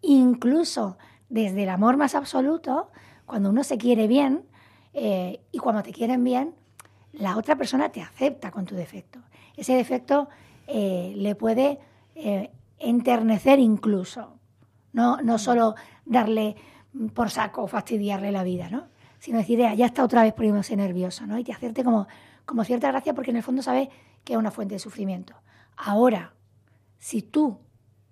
Incluso 0.00 0.96
desde 1.28 1.64
el 1.64 1.70
amor 1.70 1.96
más 1.96 2.14
absoluto, 2.14 2.92
cuando 3.26 3.50
uno 3.50 3.64
se 3.64 3.78
quiere 3.78 4.06
bien 4.06 4.44
eh, 4.92 5.40
y 5.50 5.58
cuando 5.58 5.82
te 5.82 5.92
quieren 5.92 6.22
bien, 6.22 6.54
la 7.12 7.36
otra 7.36 7.56
persona 7.56 7.88
te 7.88 8.00
acepta 8.00 8.52
con 8.52 8.64
tu 8.64 8.76
defecto. 8.76 9.18
Ese 9.56 9.74
defecto 9.74 10.28
eh, 10.68 11.14
le 11.16 11.34
puede 11.34 11.80
eh, 12.14 12.52
enternecer 12.78 13.58
incluso, 13.58 14.38
no, 14.92 15.16
no 15.20 15.38
solo 15.38 15.74
darle 16.04 16.54
por 17.12 17.28
saco 17.28 17.64
o 17.64 17.66
fastidiarle 17.66 18.30
la 18.30 18.44
vida, 18.44 18.70
¿no? 18.70 18.86
sino 19.18 19.38
decir, 19.38 19.58
ya 19.58 19.86
está 19.86 20.04
otra 20.04 20.22
vez 20.22 20.32
poniéndose 20.32 20.76
nervioso, 20.76 21.26
¿no? 21.26 21.36
y 21.38 21.42
te 21.42 21.50
hacerte 21.50 21.82
como 21.82 22.06
como 22.44 22.64
cierta 22.64 22.88
gracia 22.88 23.14
porque 23.14 23.30
en 23.30 23.38
el 23.38 23.42
fondo 23.42 23.62
sabes 23.62 23.88
que 24.24 24.34
es 24.34 24.38
una 24.38 24.50
fuente 24.50 24.74
de 24.74 24.78
sufrimiento. 24.78 25.34
Ahora, 25.76 26.34
si 26.98 27.22
tú, 27.22 27.58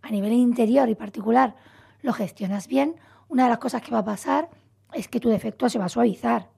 a 0.03 0.11
nivel 0.11 0.33
interior 0.33 0.89
y 0.89 0.95
particular, 0.95 1.57
lo 2.03 2.13
gestionas 2.13 2.67
bien, 2.67 2.97
una 3.29 3.45
de 3.45 3.51
las 3.51 3.59
cosas 3.59 3.83
que 3.83 3.93
va 3.93 3.99
a 3.99 4.05
pasar 4.05 4.51
es 4.93 5.09
que 5.09 5.21
tu 5.21 5.29
defecto 5.29 5.69
se 5.69 5.79
va 5.79 5.87
a 5.87 5.89
suavizar. 5.89 6.51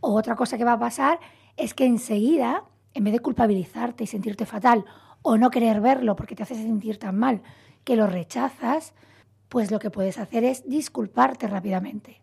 O 0.00 0.14
otra 0.14 0.36
cosa 0.36 0.58
que 0.58 0.64
va 0.64 0.74
a 0.74 0.78
pasar 0.78 1.20
es 1.56 1.74
que 1.74 1.86
enseguida, 1.86 2.64
en 2.94 3.04
vez 3.04 3.12
de 3.12 3.20
culpabilizarte 3.20 4.04
y 4.04 4.06
sentirte 4.06 4.46
fatal, 4.46 4.84
o 5.22 5.36
no 5.36 5.50
querer 5.50 5.80
verlo 5.80 6.16
porque 6.16 6.34
te 6.34 6.42
hace 6.42 6.54
sentir 6.54 6.98
tan 6.98 7.18
mal 7.18 7.42
que 7.84 7.96
lo 7.96 8.06
rechazas, 8.06 8.94
pues 9.48 9.70
lo 9.70 9.78
que 9.78 9.90
puedes 9.90 10.18
hacer 10.18 10.44
es 10.44 10.68
disculparte 10.68 11.46
rápidamente 11.46 12.20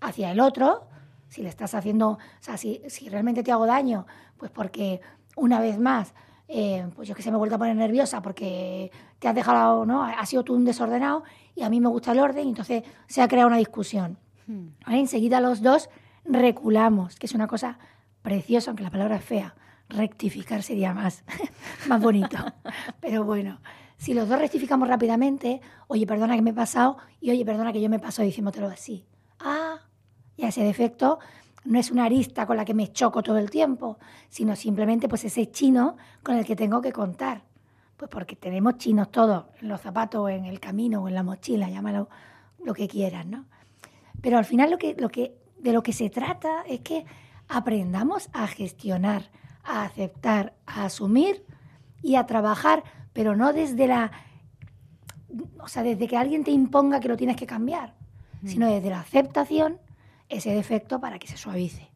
hacia 0.00 0.30
el 0.30 0.40
otro, 0.40 0.88
Si 1.28 1.42
le 1.42 1.48
estás 1.48 1.74
haciendo, 1.74 2.10
o 2.10 2.18
sea, 2.38 2.56
si, 2.56 2.80
si 2.86 3.08
realmente 3.08 3.42
te 3.42 3.50
hago 3.50 3.66
daño, 3.66 4.06
pues 4.36 4.50
porque 4.50 5.00
una 5.36 5.60
vez 5.60 5.78
más, 5.78 6.14
eh, 6.48 6.86
pues 6.94 7.08
yo 7.08 7.14
que 7.14 7.22
sé, 7.22 7.30
me 7.30 7.36
he 7.36 7.38
vuelto 7.38 7.56
a 7.56 7.58
poner 7.58 7.76
nerviosa 7.76 8.22
porque 8.22 8.90
te 9.18 9.28
has 9.28 9.34
dejado, 9.34 9.84
¿no? 9.84 10.02
Ha 10.02 10.24
sido 10.26 10.44
tú 10.44 10.54
un 10.54 10.64
desordenado 10.64 11.24
y 11.54 11.62
a 11.62 11.70
mí 11.70 11.80
me 11.80 11.88
gusta 11.88 12.12
el 12.12 12.20
orden, 12.20 12.46
y 12.46 12.50
entonces 12.50 12.84
se 13.06 13.22
ha 13.22 13.28
creado 13.28 13.48
una 13.48 13.56
discusión. 13.56 14.18
Hmm. 14.46 14.68
Enseguida 14.88 15.40
los 15.40 15.62
dos 15.62 15.88
reculamos, 16.24 17.16
que 17.16 17.26
es 17.26 17.34
una 17.34 17.46
cosa 17.46 17.78
preciosa, 18.22 18.70
aunque 18.70 18.84
la 18.84 18.90
palabra 18.90 19.16
es 19.16 19.24
fea. 19.24 19.54
Rectificar 19.88 20.62
sería 20.62 20.92
más, 20.92 21.24
más 21.88 22.00
bonito. 22.00 22.36
Pero 23.00 23.24
bueno, 23.24 23.60
si 23.96 24.14
los 24.14 24.28
dos 24.28 24.38
rectificamos 24.38 24.88
rápidamente, 24.88 25.60
oye, 25.88 26.06
perdona 26.06 26.36
que 26.36 26.42
me 26.42 26.50
he 26.50 26.54
pasado, 26.54 26.98
y 27.20 27.30
oye, 27.30 27.44
perdona 27.44 27.72
que 27.72 27.80
yo 27.80 27.88
me 27.88 27.98
paso 27.98 28.22
diciéndotelo 28.22 28.68
así. 28.68 29.06
Ah, 29.40 29.78
ya 30.36 30.48
ese 30.48 30.62
defecto 30.62 31.18
no 31.66 31.78
es 31.78 31.90
una 31.90 32.04
arista 32.04 32.46
con 32.46 32.56
la 32.56 32.64
que 32.64 32.74
me 32.74 32.92
choco 32.92 33.22
todo 33.22 33.38
el 33.38 33.50
tiempo, 33.50 33.98
sino 34.28 34.56
simplemente 34.56 35.08
pues 35.08 35.24
ese 35.24 35.50
chino 35.50 35.96
con 36.22 36.36
el 36.36 36.44
que 36.44 36.56
tengo 36.56 36.80
que 36.80 36.92
contar. 36.92 37.42
Pues 37.96 38.10
porque 38.10 38.36
tenemos 38.36 38.76
chinos 38.78 39.10
todos, 39.10 39.46
en 39.60 39.68
los 39.68 39.80
zapatos, 39.80 40.30
en 40.30 40.44
el 40.44 40.60
camino, 40.60 41.02
o 41.02 41.08
en 41.08 41.14
la 41.14 41.22
mochila, 41.22 41.68
llámalo 41.68 42.08
lo 42.62 42.74
que 42.74 42.88
quieras, 42.88 43.26
¿no? 43.26 43.46
Pero 44.20 44.38
al 44.38 44.44
final 44.44 44.70
lo 44.70 44.78
que, 44.78 44.94
lo 44.98 45.08
que, 45.08 45.36
de 45.58 45.72
lo 45.72 45.82
que 45.82 45.92
se 45.92 46.10
trata 46.10 46.62
es 46.66 46.80
que 46.80 47.06
aprendamos 47.48 48.28
a 48.32 48.46
gestionar, 48.46 49.30
a 49.64 49.84
aceptar, 49.84 50.54
a 50.66 50.84
asumir 50.84 51.44
y 52.02 52.16
a 52.16 52.26
trabajar, 52.26 52.84
pero 53.12 53.34
no 53.34 53.52
desde 53.52 53.86
la 53.86 54.12
o 55.60 55.68
sea, 55.68 55.82
desde 55.82 56.06
que 56.06 56.16
alguien 56.16 56.44
te 56.44 56.50
imponga 56.50 57.00
que 57.00 57.08
lo 57.08 57.16
tienes 57.16 57.36
que 57.36 57.46
cambiar, 57.46 57.94
sino 58.44 58.70
desde 58.70 58.90
la 58.90 59.00
aceptación 59.00 59.78
ese 60.28 60.50
defecto 60.54 61.00
para 61.00 61.18
que 61.18 61.28
se 61.28 61.36
suavice. 61.36 61.90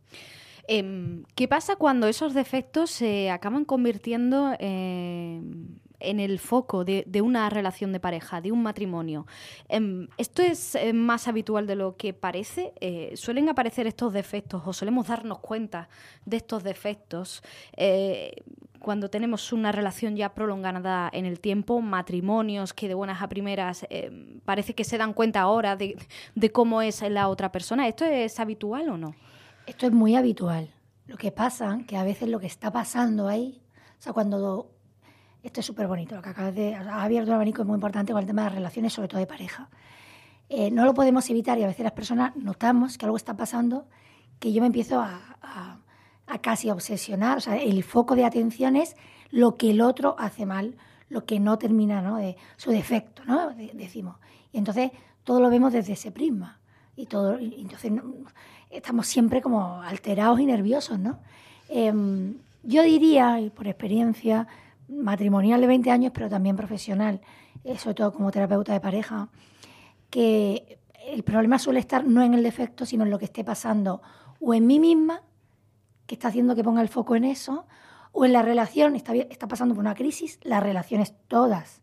Em, 0.68 1.24
¿Qué 1.34 1.48
pasa 1.48 1.76
cuando 1.76 2.06
esos 2.06 2.34
defectos 2.34 2.90
se 2.90 3.30
acaban 3.30 3.64
convirtiendo 3.64 4.54
en 4.58 5.80
en 6.00 6.18
el 6.18 6.38
foco 6.38 6.84
de, 6.84 7.22
una 7.22 7.48
relación 7.50 7.92
de 7.92 8.00
pareja, 8.00 8.40
de 8.40 8.50
un 8.50 8.62
matrimonio. 8.62 9.26
Em, 9.68 10.08
¿Esto 10.16 10.42
es 10.42 10.74
eh, 10.74 10.92
más 10.92 11.28
habitual 11.28 11.66
de 11.66 11.76
lo 11.76 11.96
que 11.96 12.12
parece? 12.12 12.72
Eh, 12.80 13.12
¿Suelen 13.14 13.48
aparecer 13.48 13.86
estos 13.86 14.12
defectos 14.12 14.62
o 14.66 14.72
solemos 14.72 15.06
darnos 15.06 15.38
cuenta 15.38 15.88
de 16.24 16.38
estos 16.38 16.64
defectos 16.64 17.42
eh, 17.76 18.42
cuando 18.80 19.10
tenemos 19.10 19.52
una 19.52 19.72
relación 19.72 20.16
ya 20.16 20.34
prolongada 20.34 21.08
en 21.12 21.24
el 21.24 21.38
tiempo, 21.38 21.80
matrimonios 21.80 22.72
que 22.72 22.88
de 22.88 22.94
buenas 22.94 23.22
a 23.22 23.28
primeras 23.28 23.86
parece 24.44 24.74
que 24.74 24.84
se 24.84 24.98
dan 24.98 25.12
cuenta 25.12 25.40
ahora 25.40 25.76
de, 25.76 25.96
de 26.34 26.52
cómo 26.52 26.82
es 26.82 27.02
la 27.02 27.28
otra 27.28 27.52
persona? 27.52 27.86
¿Esto 27.86 28.04
es 28.04 28.40
habitual 28.40 28.88
o 28.88 28.96
no? 28.96 29.14
Esto 29.66 29.86
es 29.86 29.92
muy 29.92 30.16
habitual. 30.16 30.70
Lo 31.06 31.16
que 31.16 31.30
pasa, 31.32 31.80
que 31.86 31.96
a 31.96 32.04
veces 32.04 32.28
lo 32.28 32.40
que 32.40 32.46
está 32.46 32.72
pasando 32.72 33.28
ahí, 33.28 33.62
o 33.98 34.02
sea, 34.02 34.12
cuando 34.12 34.70
esto 35.42 35.60
es 35.60 35.66
súper 35.66 35.86
bonito, 35.86 36.14
lo 36.14 36.22
que 36.22 36.28
acabas 36.28 36.54
de... 36.54 36.74
Ha 36.74 37.02
abierto 37.02 37.30
un 37.30 37.34
abanico 37.34 37.64
muy 37.64 37.74
importante 37.74 38.12
con 38.12 38.20
el 38.20 38.26
tema 38.26 38.44
de 38.44 38.50
relaciones, 38.50 38.92
sobre 38.92 39.08
todo 39.08 39.20
de 39.20 39.26
pareja. 39.26 39.68
Eh, 40.48 40.70
no 40.70 40.84
lo 40.84 40.94
podemos 40.94 41.28
evitar 41.30 41.58
y 41.58 41.62
a 41.62 41.66
veces 41.66 41.84
las 41.84 41.92
personas 41.92 42.34
notamos 42.36 42.98
que 42.98 43.06
algo 43.06 43.16
está 43.16 43.36
pasando 43.36 43.88
que 44.38 44.52
yo 44.52 44.60
me 44.60 44.66
empiezo 44.66 45.00
a, 45.00 45.79
casi 46.38 46.70
obsesionar. 46.70 47.38
O 47.38 47.40
sea, 47.40 47.56
el 47.56 47.82
foco 47.82 48.16
de 48.16 48.24
atención 48.24 48.76
es 48.76 48.96
lo 49.30 49.56
que 49.56 49.70
el 49.70 49.80
otro 49.80 50.16
hace 50.18 50.46
mal, 50.46 50.76
lo 51.08 51.24
que 51.24 51.40
no 51.40 51.58
termina, 51.58 52.00
¿no? 52.00 52.16
De 52.16 52.36
su 52.56 52.70
defecto, 52.70 53.24
¿no? 53.24 53.50
decimos. 53.50 54.16
Y 54.52 54.58
entonces 54.58 54.92
todo 55.24 55.40
lo 55.40 55.50
vemos 55.50 55.72
desde 55.72 55.92
ese 55.92 56.10
prisma. 56.10 56.58
Y 56.96 57.06
todo, 57.06 57.38
entonces 57.38 57.92
estamos 58.70 59.06
siempre 59.06 59.40
como 59.40 59.82
alterados 59.82 60.40
y 60.40 60.46
nerviosos, 60.46 60.98
¿no? 60.98 61.18
Em, 61.68 62.34
yo 62.62 62.82
diría, 62.82 63.40
y 63.40 63.50
por 63.50 63.66
experiencia, 63.66 64.46
matrimonial 64.88 65.60
de 65.60 65.66
20 65.66 65.90
años, 65.90 66.12
pero 66.14 66.28
también 66.28 66.56
profesional, 66.56 67.20
eh, 67.64 67.78
sobre 67.78 67.94
todo 67.94 68.12
como 68.12 68.30
terapeuta 68.30 68.72
de 68.72 68.80
pareja, 68.80 69.28
que 70.10 70.78
el 71.06 71.22
problema 71.22 71.58
suele 71.58 71.80
estar 71.80 72.04
no 72.04 72.22
en 72.22 72.34
el 72.34 72.42
defecto, 72.42 72.84
sino 72.84 73.04
en 73.04 73.10
lo 73.10 73.18
que 73.18 73.24
esté 73.26 73.44
pasando 73.44 74.02
o 74.40 74.54
en 74.54 74.66
mí 74.66 74.80
misma, 74.80 75.22
que 76.10 76.16
está 76.16 76.26
haciendo 76.26 76.56
que 76.56 76.64
ponga 76.64 76.82
el 76.82 76.88
foco 76.88 77.14
en 77.14 77.22
eso, 77.22 77.68
o 78.10 78.24
en 78.24 78.32
la 78.32 78.42
relación, 78.42 78.96
está, 78.96 79.14
está 79.14 79.46
pasando 79.46 79.76
por 79.76 79.82
una 79.82 79.94
crisis, 79.94 80.40
las 80.42 80.60
relaciones 80.60 81.14
todas 81.28 81.82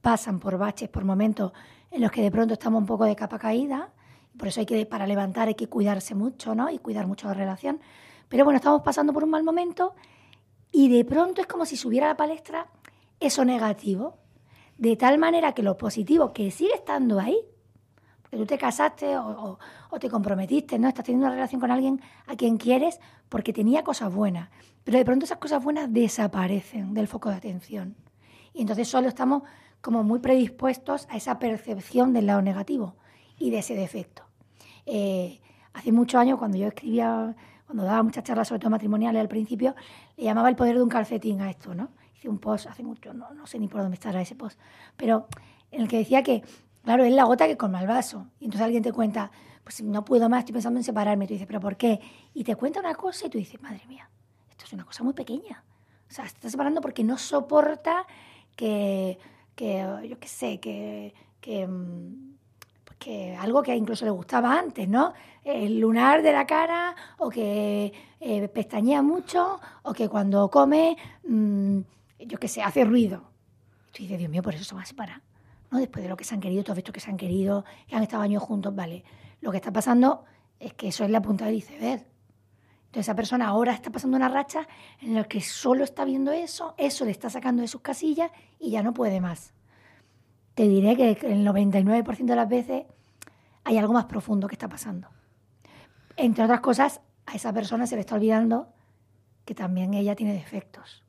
pasan 0.00 0.38
por 0.38 0.56
baches, 0.56 0.88
por 0.88 1.04
momentos 1.04 1.50
en 1.90 2.00
los 2.00 2.12
que 2.12 2.22
de 2.22 2.30
pronto 2.30 2.54
estamos 2.54 2.80
un 2.80 2.86
poco 2.86 3.06
de 3.06 3.16
capa 3.16 3.40
caída, 3.40 3.92
por 4.38 4.46
eso 4.46 4.60
hay 4.60 4.66
que, 4.66 4.86
para 4.86 5.04
levantar 5.04 5.48
hay 5.48 5.56
que 5.56 5.66
cuidarse 5.66 6.14
mucho, 6.14 6.54
¿no? 6.54 6.70
Y 6.70 6.78
cuidar 6.78 7.08
mucho 7.08 7.26
la 7.26 7.34
relación. 7.34 7.80
Pero 8.28 8.44
bueno, 8.44 8.58
estamos 8.58 8.82
pasando 8.82 9.12
por 9.12 9.24
un 9.24 9.30
mal 9.30 9.42
momento 9.42 9.96
y 10.70 10.88
de 10.88 11.04
pronto 11.04 11.40
es 11.40 11.48
como 11.48 11.66
si 11.66 11.76
subiera 11.76 12.06
a 12.06 12.10
la 12.10 12.16
palestra 12.16 12.68
eso 13.18 13.44
negativo, 13.44 14.18
de 14.78 14.94
tal 14.94 15.18
manera 15.18 15.54
que 15.54 15.64
lo 15.64 15.76
positivo, 15.76 16.32
que 16.32 16.52
sigue 16.52 16.74
estando 16.74 17.18
ahí, 17.18 17.40
porque 18.30 18.38
tú 18.38 18.46
te 18.46 18.58
casaste 18.58 19.16
o, 19.16 19.58
te 20.00 20.10
comprometiste, 20.10 20.78
¿no? 20.78 20.88
Estás 20.88 21.04
teniendo 21.04 21.26
una 21.26 21.34
relación 21.34 21.60
con 21.60 21.70
alguien 21.70 22.00
a 22.26 22.36
quien 22.36 22.58
quieres 22.58 23.00
porque 23.28 23.52
tenía 23.52 23.82
cosas 23.84 24.12
buenas, 24.12 24.50
pero 24.84 24.98
de 24.98 25.04
pronto 25.04 25.24
esas 25.24 25.38
cosas 25.38 25.62
buenas 25.62 25.92
desaparecen 25.92 26.92
del 26.92 27.08
foco 27.08 27.30
de 27.30 27.36
atención. 27.36 27.96
Y 28.52 28.62
entonces 28.62 28.88
solo 28.88 29.08
estamos 29.08 29.42
como 29.80 30.02
muy 30.02 30.18
predispuestos 30.18 31.06
a 31.10 31.16
esa 31.16 31.38
percepción 31.38 32.12
del 32.12 32.26
lado 32.26 32.42
negativo 32.42 32.96
y 33.38 33.50
de 33.50 33.58
ese 33.58 33.74
defecto. 33.74 34.24
Eh, 34.84 35.40
hace 35.72 35.92
muchos 35.92 36.20
años, 36.20 36.38
cuando 36.38 36.58
yo 36.58 36.68
escribía 36.68 37.36
cuando 37.66 37.82
daba 37.82 38.02
muchas 38.02 38.24
charlas 38.24 38.48
sobre 38.48 38.60
todo 38.60 38.70
matrimoniales 38.70 39.20
al 39.20 39.28
principio, 39.28 39.74
le 40.16 40.24
llamaba 40.24 40.48
el 40.48 40.56
poder 40.56 40.76
de 40.76 40.82
un 40.82 40.88
calcetín 40.88 41.40
a 41.40 41.50
esto, 41.50 41.74
¿no? 41.74 41.90
Hice 42.14 42.28
un 42.28 42.38
post 42.38 42.66
hace 42.66 42.82
mucho, 42.82 43.12
no, 43.12 43.34
no 43.34 43.46
sé 43.46 43.58
ni 43.58 43.68
por 43.68 43.82
dónde 43.82 43.94
estará 43.94 44.20
ese 44.20 44.36
post, 44.36 44.58
pero 44.96 45.26
en 45.72 45.82
el 45.82 45.88
que 45.88 45.98
decía 45.98 46.22
que, 46.22 46.42
claro, 46.86 47.04
es 47.04 47.12
la 47.12 47.24
gota 47.24 47.46
que 47.46 47.56
colma 47.56 47.80
el 47.80 47.86
vaso. 47.86 48.28
Y 48.40 48.46
entonces 48.46 48.64
alguien 48.64 48.82
te 48.82 48.92
cuenta, 48.92 49.30
pues 49.62 49.82
no 49.82 50.04
puedo 50.04 50.28
más, 50.28 50.40
estoy 50.40 50.54
pensando 50.54 50.80
en 50.80 50.84
separarme. 50.84 51.24
Y 51.24 51.28
tú 51.28 51.34
dices, 51.34 51.46
¿pero 51.46 51.60
por 51.60 51.76
qué? 51.76 52.00
Y 52.32 52.44
te 52.44 52.56
cuenta 52.56 52.80
una 52.80 52.94
cosa 52.94 53.26
y 53.26 53.30
tú 53.30 53.38
dices, 53.38 53.60
madre 53.60 53.82
mía, 53.86 54.08
esto 54.50 54.64
es 54.64 54.72
una 54.72 54.84
cosa 54.84 55.04
muy 55.04 55.12
pequeña. 55.12 55.64
O 56.08 56.12
sea, 56.12 56.24
se 56.26 56.34
está 56.34 56.48
separando 56.48 56.80
porque 56.80 57.04
no 57.04 57.18
soporta 57.18 58.06
que, 58.54 59.18
que 59.54 60.06
yo 60.08 60.18
qué 60.18 60.28
sé, 60.28 60.60
que, 60.60 61.12
que 61.40 61.66
mm, 61.66 62.36
algo 63.38 63.62
que 63.62 63.74
incluso 63.74 64.04
le 64.04 64.10
gustaba 64.10 64.58
antes, 64.58 64.88
¿no? 64.88 65.14
El 65.44 65.78
lunar 65.78 66.22
de 66.22 66.32
la 66.32 66.46
cara, 66.46 66.94
o 67.18 67.28
que 67.28 67.92
eh, 68.20 68.48
pestañea 68.48 69.02
mucho, 69.02 69.60
o 69.82 69.92
que 69.92 70.08
cuando 70.08 70.50
come, 70.50 70.96
mm, 71.26 71.78
yo 72.20 72.38
qué 72.38 72.48
sé, 72.48 72.62
hace 72.62 72.84
ruido. 72.84 73.30
Y 73.88 73.92
tú 73.92 74.02
dices, 74.02 74.18
Dios 74.18 74.30
mío, 74.30 74.42
por 74.42 74.54
eso 74.54 74.64
se 74.64 74.74
va 74.74 74.82
a 74.82 74.86
separar. 74.86 75.22
¿No? 75.70 75.78
Después 75.78 76.02
de 76.02 76.08
lo 76.08 76.16
que 76.16 76.24
se 76.24 76.34
han 76.34 76.40
querido, 76.40 76.64
todo 76.64 76.76
esto 76.76 76.92
que 76.92 77.00
se 77.00 77.10
han 77.10 77.16
querido, 77.16 77.64
que 77.86 77.96
han 77.96 78.02
estado 78.02 78.22
años 78.22 78.42
juntos, 78.42 78.74
vale. 78.74 79.04
Lo 79.40 79.50
que 79.50 79.56
está 79.58 79.72
pasando 79.72 80.24
es 80.58 80.74
que 80.74 80.88
eso 80.88 81.04
es 81.04 81.10
la 81.10 81.22
punta 81.22 81.46
del 81.46 81.56
iceberg. 81.56 82.06
Entonces 82.86 83.06
esa 83.08 83.14
persona 83.14 83.48
ahora 83.48 83.72
está 83.72 83.90
pasando 83.90 84.16
una 84.16 84.28
racha 84.28 84.66
en 85.00 85.14
la 85.14 85.24
que 85.24 85.40
solo 85.40 85.84
está 85.84 86.04
viendo 86.04 86.32
eso, 86.32 86.74
eso 86.78 87.04
le 87.04 87.10
está 87.10 87.28
sacando 87.28 87.62
de 87.62 87.68
sus 87.68 87.80
casillas 87.80 88.30
y 88.58 88.70
ya 88.70 88.82
no 88.82 88.94
puede 88.94 89.20
más 89.20 89.52
te 90.56 90.66
diré 90.66 90.96
que 90.96 91.10
el 91.30 91.46
99% 91.46 92.24
de 92.24 92.34
las 92.34 92.48
veces 92.48 92.86
hay 93.62 93.76
algo 93.76 93.92
más 93.92 94.06
profundo 94.06 94.48
que 94.48 94.54
está 94.54 94.68
pasando. 94.68 95.08
Entre 96.16 96.42
otras 96.42 96.60
cosas, 96.60 97.02
a 97.26 97.34
esa 97.34 97.52
persona 97.52 97.86
se 97.86 97.94
le 97.94 98.00
está 98.00 98.14
olvidando 98.14 98.72
que 99.44 99.54
también 99.54 99.92
ella 99.92 100.16
tiene 100.16 100.32
defectos 100.32 101.04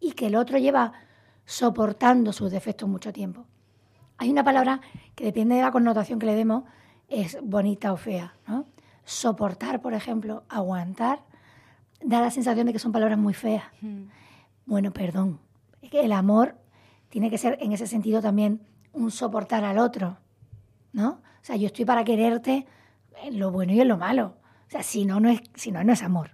y 0.00 0.12
que 0.12 0.28
el 0.28 0.34
otro 0.34 0.56
lleva 0.56 0.94
soportando 1.44 2.32
sus 2.32 2.50
defectos 2.50 2.88
mucho 2.88 3.12
tiempo. 3.12 3.44
Hay 4.20 4.28
una 4.28 4.44
palabra 4.44 4.82
que 5.14 5.24
depende 5.24 5.54
de 5.54 5.62
la 5.62 5.70
connotación 5.70 6.18
que 6.18 6.26
le 6.26 6.34
demos, 6.34 6.64
es 7.08 7.38
bonita 7.42 7.90
o 7.90 7.96
fea. 7.96 8.34
Soportar, 9.02 9.80
por 9.80 9.94
ejemplo, 9.94 10.44
aguantar, 10.50 11.20
da 12.04 12.20
la 12.20 12.30
sensación 12.30 12.66
de 12.66 12.74
que 12.74 12.78
son 12.78 12.92
palabras 12.92 13.16
muy 13.16 13.32
feas. 13.32 13.64
Hmm. 13.80 14.08
Bueno, 14.66 14.92
perdón. 14.92 15.40
Es 15.80 15.90
que 15.90 16.02
el 16.02 16.12
amor 16.12 16.56
tiene 17.08 17.30
que 17.30 17.38
ser 17.38 17.56
en 17.62 17.72
ese 17.72 17.86
sentido 17.86 18.20
también 18.20 18.60
un 18.92 19.10
soportar 19.10 19.64
al 19.64 19.78
otro, 19.78 20.18
¿no? 20.92 21.22
O 21.40 21.44
sea, 21.44 21.56
yo 21.56 21.68
estoy 21.68 21.86
para 21.86 22.04
quererte 22.04 22.66
en 23.22 23.38
lo 23.38 23.50
bueno 23.50 23.72
y 23.72 23.80
en 23.80 23.88
lo 23.88 23.96
malo. 23.96 24.36
O 24.66 24.70
sea, 24.70 24.82
si 24.82 25.06
no, 25.06 25.18
no 25.18 25.30
es, 25.30 25.40
si 25.54 25.72
no, 25.72 25.82
no 25.82 25.94
es 25.94 26.02
amor. 26.02 26.32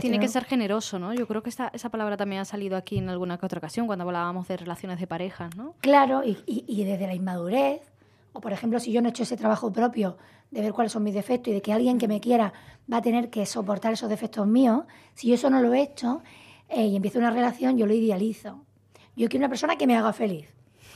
Tiene 0.00 0.20
que 0.20 0.28
ser 0.28 0.44
generoso, 0.44 1.00
¿no? 1.00 1.12
Yo 1.14 1.26
creo 1.26 1.42
que 1.42 1.50
esta, 1.50 1.68
esa 1.74 1.88
palabra 1.88 2.16
también 2.16 2.40
ha 2.40 2.44
salido 2.44 2.76
aquí 2.76 2.98
en 2.98 3.08
alguna 3.08 3.38
que 3.38 3.46
otra 3.46 3.58
ocasión 3.58 3.86
cuando 3.86 4.04
hablábamos 4.04 4.46
de 4.46 4.56
relaciones 4.56 5.00
de 5.00 5.08
pareja, 5.08 5.50
¿no? 5.56 5.74
Claro, 5.80 6.22
y, 6.24 6.38
y, 6.46 6.84
desde 6.84 7.08
la 7.08 7.14
inmadurez, 7.14 7.80
o 8.32 8.40
por 8.40 8.52
ejemplo, 8.52 8.78
si 8.78 8.92
yo 8.92 9.02
no 9.02 9.08
he 9.08 9.10
hecho 9.10 9.24
ese 9.24 9.36
trabajo 9.36 9.72
propio 9.72 10.16
de 10.52 10.60
ver 10.60 10.72
cuáles 10.72 10.92
son 10.92 11.02
mis 11.02 11.14
defectos 11.14 11.50
y 11.50 11.54
de 11.54 11.62
que 11.62 11.72
alguien 11.72 11.98
que 11.98 12.06
me 12.06 12.20
quiera 12.20 12.52
va 12.92 12.98
a 12.98 13.02
tener 13.02 13.30
que 13.30 13.44
soportar 13.46 13.92
esos 13.92 14.08
defectos 14.08 14.46
míos, 14.46 14.84
si 15.14 15.28
yo 15.28 15.34
eso 15.34 15.50
no 15.50 15.60
lo 15.60 15.74
he 15.74 15.82
hecho 15.82 16.22
eh, 16.68 16.86
y 16.86 16.94
empiezo 16.94 17.18
una 17.18 17.30
relación, 17.30 17.76
yo 17.76 17.86
lo 17.86 17.94
idealizo. 17.94 18.64
Yo 19.16 19.28
quiero 19.28 19.44
una 19.44 19.48
persona 19.48 19.76
que 19.76 19.88
me 19.88 19.96
haga 19.96 20.12
feliz. 20.12 20.46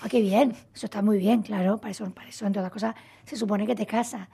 Ah, 0.03 0.09
qué 0.09 0.21
bien, 0.21 0.55
eso 0.73 0.87
está 0.87 1.03
muy 1.03 1.19
bien, 1.19 1.43
claro, 1.43 1.79
para 1.79 1.91
eso, 1.91 2.09
para 2.15 2.29
eso, 2.29 2.47
entre 2.47 2.61
otras 2.61 2.73
cosas, 2.73 2.95
se 3.25 3.35
supone 3.35 3.67
que 3.67 3.75
te 3.75 3.87
casas. 3.87 4.29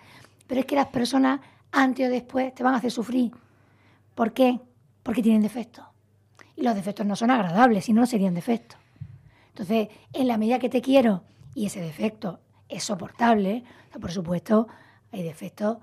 Pero 0.47 0.61
es 0.61 0.67
que 0.67 0.75
las 0.75 0.89
personas 0.89 1.41
antes 1.73 2.07
o 2.07 2.11
después 2.11 2.55
te 2.55 2.63
van 2.63 2.75
a 2.75 2.77
hacer 2.77 2.91
sufrir. 2.91 3.33
¿Por 4.15 4.33
qué? 4.33 4.61
Porque 5.03 5.23
tienen 5.23 5.43
defectos. 5.43 5.85
Y 6.57 6.63
los 6.63 6.75
defectos 6.75 7.07
no 7.07 7.17
son 7.17 7.31
agradables, 7.31 7.85
si 7.85 7.93
no, 7.93 8.07
serían 8.07 8.35
defectos. 8.35 8.79
Entonces, 9.49 9.89
en 10.13 10.29
la 10.29 10.39
medida 10.39 10.59
que 10.59 10.69
te 10.69 10.83
quiero 10.83 11.25
y 11.55 11.67
ese 11.67 11.81
defecto 11.81 12.41
es 12.69 12.85
soportable, 12.85 13.65
por 14.01 14.11
supuesto, 14.11 14.69
hay 15.13 15.23
defectos 15.23 15.79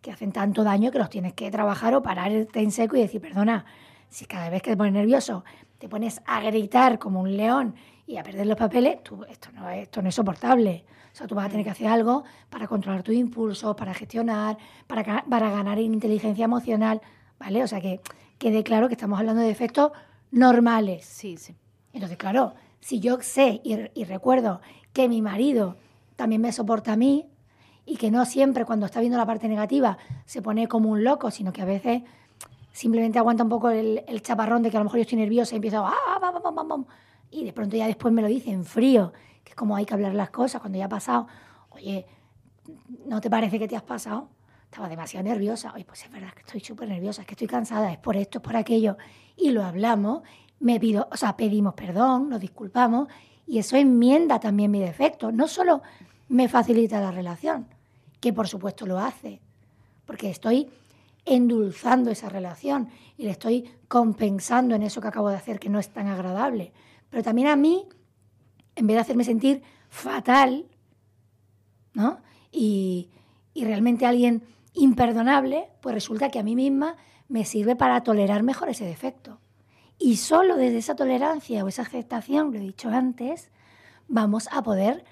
que 0.00 0.12
hacen 0.12 0.30
tanto 0.32 0.62
daño 0.62 0.90
que 0.90 0.98
los 0.98 1.10
tienes 1.10 1.32
que 1.32 1.50
trabajar 1.50 1.94
o 1.94 2.02
pararte 2.02 2.60
en 2.60 2.70
seco 2.70 2.96
y 2.96 3.00
decir, 3.00 3.20
perdona, 3.20 3.64
si 4.08 4.26
cada 4.26 4.50
vez 4.50 4.62
que 4.62 4.70
te 4.70 4.76
pones 4.76 4.92
nervioso 4.92 5.44
te 5.78 5.88
pones 5.88 6.22
a 6.26 6.40
gritar 6.40 6.98
como 6.98 7.20
un 7.20 7.36
león 7.36 7.74
y 8.06 8.16
a 8.16 8.22
perder 8.22 8.46
los 8.46 8.56
papeles, 8.56 9.02
tú, 9.02 9.24
esto, 9.24 9.50
no, 9.52 9.68
esto 9.68 10.00
no 10.00 10.08
es 10.08 10.14
soportable. 10.14 10.84
O 11.12 11.16
sea, 11.16 11.26
tú 11.26 11.34
vas 11.34 11.46
a 11.46 11.48
tener 11.48 11.64
que 11.64 11.70
hacer 11.70 11.88
algo 11.88 12.24
para 12.50 12.66
controlar 12.66 13.02
tus 13.02 13.14
impulsos, 13.14 13.74
para 13.74 13.92
gestionar, 13.94 14.56
para, 14.86 15.24
para 15.24 15.50
ganar 15.50 15.78
en 15.78 15.94
inteligencia 15.94 16.44
emocional, 16.44 17.00
¿vale? 17.38 17.62
O 17.62 17.66
sea, 17.66 17.80
que 17.80 18.00
quede 18.38 18.62
claro 18.62 18.88
que 18.88 18.94
estamos 18.94 19.18
hablando 19.18 19.42
de 19.42 19.48
defectos 19.48 19.92
normales. 20.30 21.04
Sí, 21.04 21.36
sí. 21.36 21.54
Entonces, 21.92 22.18
claro, 22.18 22.54
si 22.80 23.00
yo 23.00 23.18
sé 23.22 23.60
y, 23.64 24.04
recuerdo 24.04 24.60
que 24.92 25.08
mi 25.08 25.22
marido 25.22 25.76
también 26.16 26.40
me 26.40 26.52
soporta 26.52 26.92
a 26.92 26.96
mí 26.96 27.26
y 27.84 27.96
que 27.96 28.10
no 28.10 28.24
siempre 28.24 28.64
cuando 28.64 28.86
está 28.86 29.00
viendo 29.00 29.18
la 29.18 29.26
parte 29.26 29.48
negativa 29.48 29.98
se 30.24 30.42
pone 30.42 30.68
como 30.68 30.90
un 30.90 31.04
loco, 31.04 31.30
sino 31.30 31.52
que 31.52 31.62
a 31.62 31.64
veces 31.64 32.02
simplemente 32.72 33.18
aguanta 33.18 33.44
un 33.44 33.48
poco 33.48 33.70
el, 33.70 34.04
chaparrón 34.22 34.62
de 34.62 34.70
que 34.70 34.76
a 34.76 34.80
lo 34.80 34.84
mejor 34.84 34.98
yo 34.98 35.02
estoy 35.02 35.18
nerviosa 35.18 35.54
y 35.54 35.56
empiezo 35.56 35.84
a... 35.84 35.90
Ah, 35.90 36.34
y 37.30 37.44
de 37.44 37.52
pronto 37.52 37.76
ya 37.76 37.86
después 37.86 38.12
me 38.12 38.22
lo 38.22 38.28
dice 38.28 38.50
en 38.50 38.64
frío, 38.64 39.12
que 39.44 39.50
es 39.50 39.56
como 39.56 39.76
hay 39.76 39.84
que 39.84 39.94
hablar 39.94 40.14
las 40.14 40.30
cosas 40.30 40.60
cuando 40.60 40.78
ya 40.78 40.86
ha 40.86 40.88
pasado. 40.88 41.26
Oye, 41.70 42.06
¿no 43.06 43.20
te 43.20 43.30
parece 43.30 43.58
que 43.58 43.68
te 43.68 43.76
has 43.76 43.82
pasado? 43.82 44.28
Estaba 44.66 44.88
demasiado 44.88 45.24
nerviosa. 45.24 45.72
Oye, 45.74 45.84
pues 45.84 46.04
es 46.04 46.10
verdad 46.10 46.32
que 46.34 46.40
estoy 46.40 46.60
súper 46.60 46.88
nerviosa, 46.88 47.22
es 47.22 47.26
que 47.26 47.34
estoy 47.34 47.46
cansada, 47.46 47.90
es 47.92 47.98
por 47.98 48.16
esto, 48.16 48.38
es 48.38 48.42
por 48.42 48.56
aquello. 48.56 48.96
Y 49.36 49.50
lo 49.50 49.64
hablamos 49.64 50.22
me 50.60 50.80
pido, 50.80 51.08
o 51.10 51.16
sea, 51.16 51.36
pedimos 51.36 51.74
perdón, 51.74 52.28
nos 52.30 52.40
disculpamos 52.40 53.08
y 53.46 53.58
eso 53.58 53.76
enmienda 53.76 54.40
también 54.40 54.70
mi 54.70 54.80
defecto. 54.80 55.30
No 55.32 55.48
solo 55.48 55.82
me 56.28 56.48
facilita 56.48 57.00
la 57.00 57.10
relación, 57.10 57.68
que 58.20 58.32
por 58.32 58.48
supuesto 58.48 58.86
lo 58.86 58.98
hace, 58.98 59.40
porque 60.04 60.30
estoy 60.30 60.68
endulzando 61.24 62.10
esa 62.10 62.28
relación 62.28 62.88
y 63.16 63.24
le 63.24 63.30
estoy 63.30 63.68
compensando 63.88 64.74
en 64.74 64.82
eso 64.82 65.00
que 65.00 65.08
acabo 65.08 65.28
de 65.28 65.36
hacer 65.36 65.58
que 65.58 65.68
no 65.68 65.78
es 65.78 65.90
tan 65.90 66.06
agradable. 66.06 66.72
Pero 67.10 67.22
también 67.22 67.48
a 67.48 67.56
mí, 67.56 67.86
en 68.74 68.86
vez 68.86 68.96
de 68.96 69.00
hacerme 69.00 69.24
sentir 69.24 69.62
fatal, 69.88 70.66
¿no? 71.92 72.18
Y, 72.52 73.10
y 73.54 73.64
realmente 73.64 74.06
alguien 74.06 74.42
imperdonable, 74.76 75.68
pues 75.80 75.94
resulta 75.94 76.30
que 76.30 76.38
a 76.38 76.42
mí 76.42 76.54
misma 76.54 76.96
me 77.28 77.44
sirve 77.44 77.74
para 77.74 78.02
tolerar 78.02 78.42
mejor 78.42 78.68
ese 78.68 78.84
defecto. 78.84 79.40
Y 79.98 80.16
solo 80.16 80.56
desde 80.56 80.78
esa 80.78 80.94
tolerancia 80.94 81.64
o 81.64 81.68
esa 81.68 81.82
aceptación, 81.82 82.52
lo 82.52 82.58
he 82.58 82.62
dicho 82.62 82.90
antes, 82.90 83.50
vamos 84.06 84.48
a 84.52 84.62
poder 84.62 85.04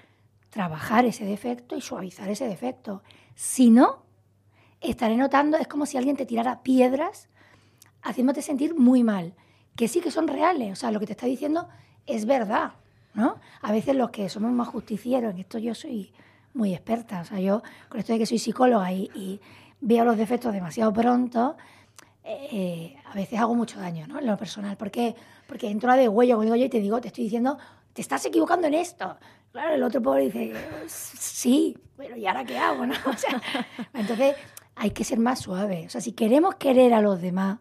trabajar 0.49 1.05
ese 1.05 1.25
defecto 1.25 1.75
y 1.75 1.81
suavizar 1.81 2.29
ese 2.29 2.47
defecto. 2.47 3.03
Si 3.33 3.71
no, 3.71 4.03
estaré 4.79 5.17
notando, 5.17 5.57
es 5.57 5.67
como 5.67 5.85
si 5.85 5.97
alguien 5.97 6.15
te 6.15 6.25
tirara 6.25 6.61
piedras 6.61 7.27
haciéndote 8.03 8.43
sentir 8.43 8.75
muy 8.75 9.03
mal, 9.03 9.33
que 9.75 9.87
sí 9.87 9.99
que 9.99 10.11
son 10.11 10.27
reales, 10.27 10.71
o 10.71 10.75
sea, 10.75 10.91
lo 10.91 10.99
que 10.99 11.07
te 11.07 11.13
está 11.13 11.25
diciendo 11.25 11.67
es 12.05 12.25
verdad, 12.25 12.73
¿no? 13.15 13.39
A 13.61 13.71
veces 13.71 13.95
los 13.95 14.11
que 14.11 14.29
somos 14.29 14.51
más 14.51 14.67
justicieros, 14.67 15.33
en 15.33 15.39
esto 15.39 15.57
yo 15.57 15.73
soy 15.73 16.13
muy 16.55 16.73
experta, 16.73 17.21
o 17.21 17.25
sea, 17.25 17.39
yo 17.39 17.61
con 17.89 17.99
esto 17.99 18.13
de 18.13 18.19
que 18.19 18.25
soy 18.25 18.39
psicóloga 18.39 18.91
y, 18.91 19.11
y 19.13 19.39
veo 19.81 20.03
los 20.05 20.17
defectos 20.17 20.53
demasiado 20.53 20.91
pronto, 20.91 21.55
eh, 22.23 22.95
a 23.05 23.13
veces 23.13 23.39
hago 23.39 23.53
mucho 23.53 23.79
daño 23.79 24.07
¿no? 24.07 24.19
en 24.19 24.25
lo 24.25 24.35
personal. 24.35 24.75
¿Por 24.77 24.89
qué? 24.89 25.15
Porque 25.47 25.69
entro 25.69 25.91
a 25.91 25.95
de 25.95 26.09
huello, 26.09 26.35
como 26.35 26.43
digo 26.43 26.55
yo, 26.55 26.65
y 26.65 26.69
te 26.69 26.79
digo, 26.79 26.99
te 26.99 27.09
estoy 27.09 27.25
diciendo, 27.25 27.57
te 27.93 28.01
estás 28.01 28.25
equivocando 28.25 28.65
en 28.65 28.73
esto. 28.73 29.15
Claro, 29.51 29.75
el 29.75 29.83
otro 29.83 30.01
pobre 30.01 30.23
dice, 30.23 30.53
sí, 30.87 31.77
pero 31.95 32.17
¿y 32.17 32.25
ahora 32.25 32.43
qué 32.43 32.57
hago? 32.57 32.85
¿no? 32.87 32.95
entonces, 33.93 34.35
hay 34.75 34.89
que 34.91 35.03
ser 35.03 35.19
más 35.19 35.39
suave. 35.39 35.85
O 35.85 35.89
sea, 35.89 36.01
si 36.01 36.13
queremos 36.13 36.55
querer 36.55 36.93
a 36.93 37.01
los 37.01 37.21
demás, 37.21 37.59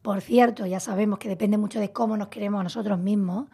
por 0.00 0.22
cierto, 0.22 0.64
ya 0.64 0.80
sabemos 0.80 1.18
que 1.18 1.28
depende 1.28 1.58
mucho 1.58 1.78
de 1.78 1.92
cómo 1.92 2.16
nos 2.16 2.28
queremos 2.28 2.60
a 2.60 2.64
nosotros 2.64 2.98
mismos, 2.98 3.48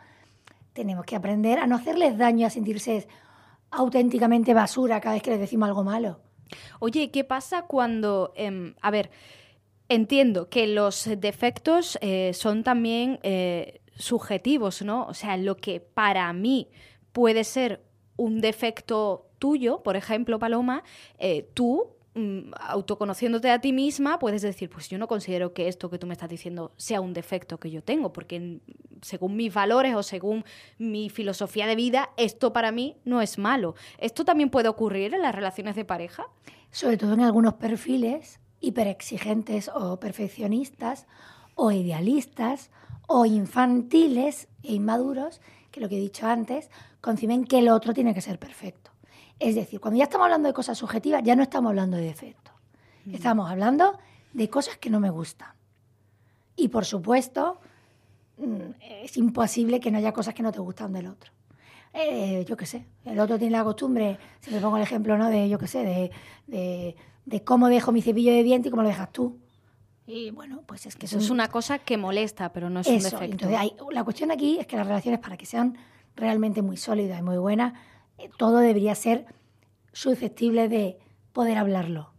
tenemos 0.72 1.04
que 1.04 1.16
aprender 1.16 1.58
a 1.58 1.66
no 1.66 1.76
hacerles 1.76 2.16
daño, 2.16 2.46
a 2.46 2.50
sentirse 2.50 3.08
auténticamente 3.70 4.54
basura 4.54 5.00
cada 5.00 5.14
vez 5.14 5.22
que 5.22 5.30
les 5.30 5.40
decimos 5.40 5.68
algo 5.68 5.84
malo. 5.84 6.20
Oye, 6.78 7.10
¿qué 7.10 7.24
pasa 7.24 7.62
cuando, 7.62 8.32
em, 8.36 8.74
a 8.80 8.90
ver, 8.90 9.10
Entiendo 9.88 10.48
que 10.48 10.66
los 10.66 11.08
defectos 11.18 11.98
eh, 12.00 12.32
son 12.32 12.62
también 12.62 13.20
eh, 13.22 13.82
subjetivos, 13.96 14.80
¿no? 14.80 15.04
O 15.06 15.14
sea, 15.14 15.36
lo 15.36 15.58
que 15.58 15.78
para 15.80 16.32
mí 16.32 16.68
puede 17.12 17.44
ser 17.44 17.84
un 18.16 18.40
defecto 18.40 19.28
tuyo, 19.38 19.82
por 19.82 19.96
ejemplo, 19.96 20.38
Paloma, 20.38 20.84
eh, 21.18 21.50
tú 21.52 21.96
autoconociéndote 22.60 23.50
a 23.50 23.60
ti 23.60 23.72
misma, 23.72 24.18
puedes 24.18 24.42
decir, 24.42 24.70
pues 24.70 24.88
yo 24.88 24.98
no 24.98 25.08
considero 25.08 25.52
que 25.52 25.66
esto 25.66 25.90
que 25.90 25.98
tú 25.98 26.06
me 26.06 26.12
estás 26.12 26.28
diciendo 26.28 26.72
sea 26.76 27.00
un 27.00 27.12
defecto 27.12 27.58
que 27.58 27.70
yo 27.70 27.82
tengo, 27.82 28.12
porque 28.12 28.60
según 29.02 29.36
mis 29.36 29.52
valores 29.52 29.94
o 29.96 30.02
según 30.02 30.44
mi 30.78 31.10
filosofía 31.10 31.66
de 31.66 31.74
vida, 31.74 32.10
esto 32.16 32.52
para 32.52 32.70
mí 32.70 32.96
no 33.04 33.20
es 33.20 33.38
malo. 33.38 33.74
¿Esto 33.98 34.24
también 34.24 34.50
puede 34.50 34.68
ocurrir 34.68 35.12
en 35.14 35.22
las 35.22 35.34
relaciones 35.34 35.74
de 35.74 35.84
pareja? 35.84 36.28
Sobre 36.70 36.96
todo 36.96 37.14
en 37.14 37.20
algunos 37.20 37.54
perfiles 37.54 38.40
hiperexigentes 38.60 39.68
o 39.68 39.98
perfeccionistas 39.98 41.06
o 41.54 41.70
idealistas 41.72 42.70
o 43.06 43.26
infantiles 43.26 44.48
e 44.62 44.74
inmaduros, 44.74 45.40
que 45.70 45.80
lo 45.80 45.88
que 45.88 45.96
he 45.96 46.00
dicho 46.00 46.26
antes, 46.26 46.70
conciben 47.00 47.44
que 47.44 47.58
el 47.58 47.68
otro 47.68 47.92
tiene 47.92 48.14
que 48.14 48.20
ser 48.20 48.38
perfecto. 48.38 48.93
Es 49.38 49.54
decir, 49.54 49.80
cuando 49.80 49.98
ya 49.98 50.04
estamos 50.04 50.24
hablando 50.24 50.48
de 50.48 50.54
cosas 50.54 50.78
subjetivas, 50.78 51.22
ya 51.22 51.36
no 51.36 51.42
estamos 51.42 51.70
hablando 51.70 51.96
de 51.96 52.04
defectos. 52.04 52.54
Mm. 53.04 53.14
Estamos 53.14 53.50
hablando 53.50 53.98
de 54.32 54.48
cosas 54.48 54.78
que 54.78 54.90
no 54.90 55.00
me 55.00 55.10
gustan. 55.10 55.48
Y 56.56 56.68
por 56.68 56.84
supuesto, 56.84 57.60
mm, 58.38 58.82
es 59.02 59.16
imposible 59.16 59.80
que 59.80 59.90
no 59.90 59.98
haya 59.98 60.12
cosas 60.12 60.34
que 60.34 60.42
no 60.42 60.52
te 60.52 60.60
gustan 60.60 60.92
del 60.92 61.08
otro. 61.08 61.32
Eh, 61.92 62.44
yo 62.48 62.56
qué 62.56 62.66
sé, 62.66 62.86
el 63.04 63.20
otro 63.20 63.38
tiene 63.38 63.56
la 63.56 63.62
costumbre, 63.62 64.18
si 64.40 64.50
me 64.50 64.60
pongo 64.60 64.76
el 64.76 64.82
ejemplo, 64.82 65.16
¿no? 65.16 65.30
De, 65.30 65.48
yo 65.48 65.58
qué 65.58 65.68
sé, 65.68 66.10
de 66.46 66.96
de 67.26 67.42
cómo 67.42 67.68
dejo 67.68 67.92
mi 67.92 68.02
cepillo 68.02 68.32
de 68.32 68.42
dientes 68.42 68.68
y 68.68 68.70
cómo 68.70 68.82
lo 68.82 68.88
dejas 68.88 69.12
tú. 69.12 69.38
Y 70.06 70.30
bueno, 70.30 70.62
pues 70.66 70.84
es 70.84 70.96
que 70.96 71.06
eso 71.06 71.18
es 71.18 71.30
una 71.30 71.48
cosa 71.48 71.78
que 71.78 71.96
molesta, 71.96 72.52
pero 72.52 72.68
no 72.68 72.80
es 72.80 72.86
un 72.86 72.98
defecto. 72.98 73.24
Entonces, 73.24 73.58
hay, 73.58 73.74
la 73.90 74.04
cuestión 74.04 74.30
aquí 74.30 74.58
es 74.60 74.66
que 74.66 74.76
las 74.76 74.86
relaciones, 74.86 75.18
para 75.20 75.38
que 75.38 75.46
sean 75.46 75.78
realmente 76.14 76.60
muy 76.60 76.76
sólidas 76.76 77.18
y 77.18 77.22
muy 77.22 77.38
buenas, 77.38 77.72
todo 78.36 78.58
debería 78.58 78.94
ser 78.94 79.26
susceptible 79.92 80.68
de 80.68 80.98
poder 81.32 81.58
hablarlo. 81.58 82.12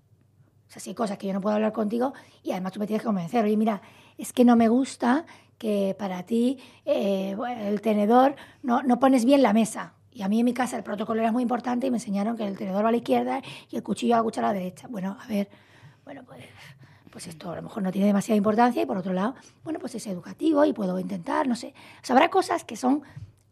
O 0.67 0.71
sea, 0.71 0.81
si 0.81 0.91
hay 0.91 0.95
cosas 0.95 1.17
que 1.17 1.27
yo 1.27 1.33
no 1.33 1.41
puedo 1.41 1.55
hablar 1.55 1.73
contigo 1.73 2.13
y 2.43 2.51
además 2.51 2.73
tú 2.73 2.79
me 2.79 2.87
tienes 2.87 3.01
que 3.01 3.07
convencer, 3.07 3.43
oye, 3.43 3.57
mira, 3.57 3.81
es 4.17 4.33
que 4.33 4.45
no 4.45 4.55
me 4.55 4.67
gusta 4.67 5.25
que 5.57 5.95
para 5.97 6.23
ti 6.23 6.59
eh, 6.85 7.35
el 7.61 7.81
tenedor 7.81 8.35
no, 8.61 8.83
no 8.83 8.99
pones 8.99 9.25
bien 9.25 9.41
la 9.41 9.53
mesa. 9.53 9.93
Y 10.11 10.21
a 10.21 10.29
mí 10.29 10.39
en 10.39 10.45
mi 10.45 10.53
casa 10.53 10.77
el 10.77 10.83
protocolo 10.83 11.21
era 11.21 11.31
muy 11.31 11.43
importante 11.43 11.87
y 11.87 11.91
me 11.91 11.97
enseñaron 11.97 12.37
que 12.37 12.47
el 12.47 12.57
tenedor 12.57 12.83
va 12.85 12.89
a 12.89 12.91
la 12.91 12.97
izquierda 12.97 13.41
y 13.69 13.75
el 13.75 13.83
cuchillo 13.83 14.15
a 14.15 14.17
la 14.17 14.23
cuchara 14.23 14.49
a 14.49 14.53
la 14.53 14.59
derecha. 14.59 14.87
Bueno, 14.87 15.17
a 15.19 15.27
ver, 15.27 15.49
bueno, 16.05 16.23
pues, 16.25 16.45
pues 17.11 17.27
esto 17.27 17.51
a 17.51 17.55
lo 17.55 17.61
mejor 17.61 17.83
no 17.83 17.91
tiene 17.91 18.07
demasiada 18.07 18.37
importancia 18.37 18.81
y 18.81 18.85
por 18.85 18.97
otro 18.97 19.11
lado, 19.11 19.35
bueno, 19.63 19.79
pues 19.79 19.95
es 19.95 20.07
educativo 20.07 20.63
y 20.63 20.71
puedo 20.71 20.97
intentar, 20.99 21.47
no 21.47 21.55
sé. 21.55 21.73
O 22.01 22.05
sea, 22.05 22.15
habrá 22.15 22.29
cosas 22.29 22.63
que 22.63 22.77
son 22.77 23.03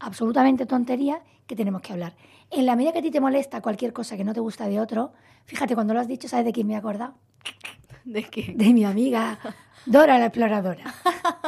absolutamente 0.04 0.66
tonterías 0.66 1.20
que 1.48 1.56
tenemos 1.56 1.82
que 1.82 1.94
hablar. 1.94 2.16
En 2.52 2.66
la 2.66 2.76
medida 2.76 2.92
que 2.94 3.00
a 3.00 3.02
ti 3.02 3.12
te 3.12 3.20
molesta 3.20 3.62
cualquier 3.62 3.94
cosa 3.94 4.16
que 4.18 4.24
no 4.24 4.34
te 4.34 4.40
gusta 4.40 4.68
de 4.68 4.80
otro, 4.80 5.14
fíjate, 5.46 5.76
cuando 5.76 5.94
lo 5.94 6.00
has 6.00 6.08
dicho, 6.08 6.28
¿sabes 6.28 6.46
de 6.46 6.54
quién 6.54 6.68
me 6.68 6.74
he 6.74 6.78
acordado? 6.78 7.16
¿De 8.04 8.24
qué? 8.24 8.54
De 8.56 8.74
mi 8.74 8.84
amiga 8.84 9.40
Dora 9.86 10.18
la 10.18 10.26
exploradora. 10.26 10.84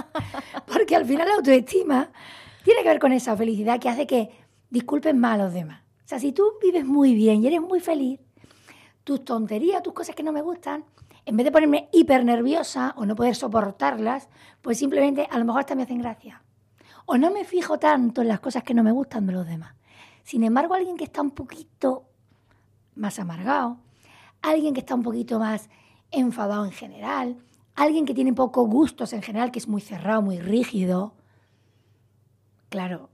Porque 0.66 0.96
al 0.96 1.06
final 1.06 1.28
la 1.28 1.36
autoestima 1.36 2.10
tiene 2.64 2.82
que 2.82 2.90
ver 2.90 3.00
con 3.00 3.14
esa 3.14 3.36
felicidad 3.36 3.80
que 3.80 3.90
hace 3.90 4.08
que 4.08 4.30
disculpen 4.70 5.20
más 5.20 5.36
a 5.36 5.44
los 5.44 5.54
demás. 5.54 5.82
O 6.06 6.08
sea, 6.08 6.20
si 6.20 6.32
tú 6.32 6.54
vives 6.62 6.86
muy 6.86 7.14
bien 7.16 7.44
y 7.44 7.48
eres 7.48 7.62
muy 7.62 7.80
feliz, 7.80 8.20
tus 9.04 9.24
tonterías, 9.24 9.84
tus 9.84 9.94
cosas 9.94 10.16
que 10.16 10.24
no 10.24 10.32
me 10.32 10.42
gustan, 10.42 10.84
en 11.26 11.38
vez 11.38 11.46
de 11.46 11.52
ponerme 11.52 11.90
hiper 11.92 12.26
nerviosa 12.26 12.94
o 12.98 13.06
no 13.06 13.16
poder 13.16 13.36
soportarlas, 13.36 14.30
pues 14.62 14.78
simplemente 14.78 15.28
a 15.32 15.40
lo 15.40 15.46
mejor 15.46 15.62
hasta 15.62 15.76
me 15.76 15.84
hacen 15.84 16.00
gracia. 16.00 16.42
O 17.06 17.18
no 17.18 17.32
me 17.32 17.46
fijo 17.46 17.78
tanto 17.78 18.22
en 18.22 18.28
las 18.28 18.40
cosas 18.40 18.64
que 18.64 18.74
no 18.74 18.84
me 18.84 18.92
gustan 18.92 19.28
de 19.28 19.34
los 19.34 19.48
demás. 19.48 19.76
Sin 20.24 20.44
embargo, 20.44 20.74
alguien 20.74 20.98
que 20.98 21.04
está 21.04 21.22
un 21.22 21.32
poquito 21.32 22.06
más 22.96 23.20
amargado, 23.20 23.78
alguien 24.42 24.74
que 24.74 24.80
está 24.80 24.96
un 24.96 25.04
poquito 25.04 25.40
más 25.40 25.70
enfadado 26.12 26.66
en 26.66 26.72
general, 26.72 27.38
alguien 27.76 28.06
que 28.06 28.14
tiene 28.14 28.34
pocos 28.34 28.68
gustos 28.68 29.14
en 29.14 29.22
general, 29.22 29.52
que 29.52 29.60
es 29.60 29.68
muy 29.68 29.82
cerrado, 29.82 30.22
muy 30.22 30.40
rígido, 30.40 31.14
claro, 32.70 33.10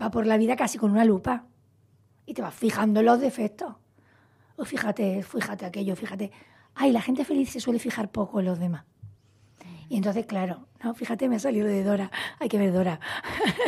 va 0.00 0.10
por 0.10 0.26
la 0.26 0.36
vida 0.36 0.56
casi 0.56 0.78
con 0.78 0.90
una 0.90 1.04
lupa 1.04 1.44
y 2.24 2.34
te 2.34 2.42
vas 2.42 2.54
fijando 2.54 3.00
en 3.00 3.06
los 3.06 3.20
defectos. 3.20 3.76
O 4.56 4.64
fíjate, 4.64 5.22
fíjate 5.22 5.66
aquello, 5.66 5.94
fíjate. 5.96 6.32
ay, 6.74 6.92
la 6.92 7.00
gente 7.00 7.24
feliz 7.24 7.50
se 7.50 7.60
suele 7.60 7.78
fijar 7.78 8.10
poco 8.10 8.40
en 8.40 8.46
los 8.46 8.58
demás. 8.58 8.84
Y 9.88 9.96
entonces, 9.96 10.26
claro, 10.26 10.66
no, 10.82 10.94
fíjate, 10.94 11.28
me 11.28 11.36
ha 11.36 11.38
salido 11.38 11.66
de 11.66 11.84
Dora. 11.84 12.10
Hay 12.40 12.48
que 12.48 12.58
ver 12.58 12.72
Dora. 12.72 13.00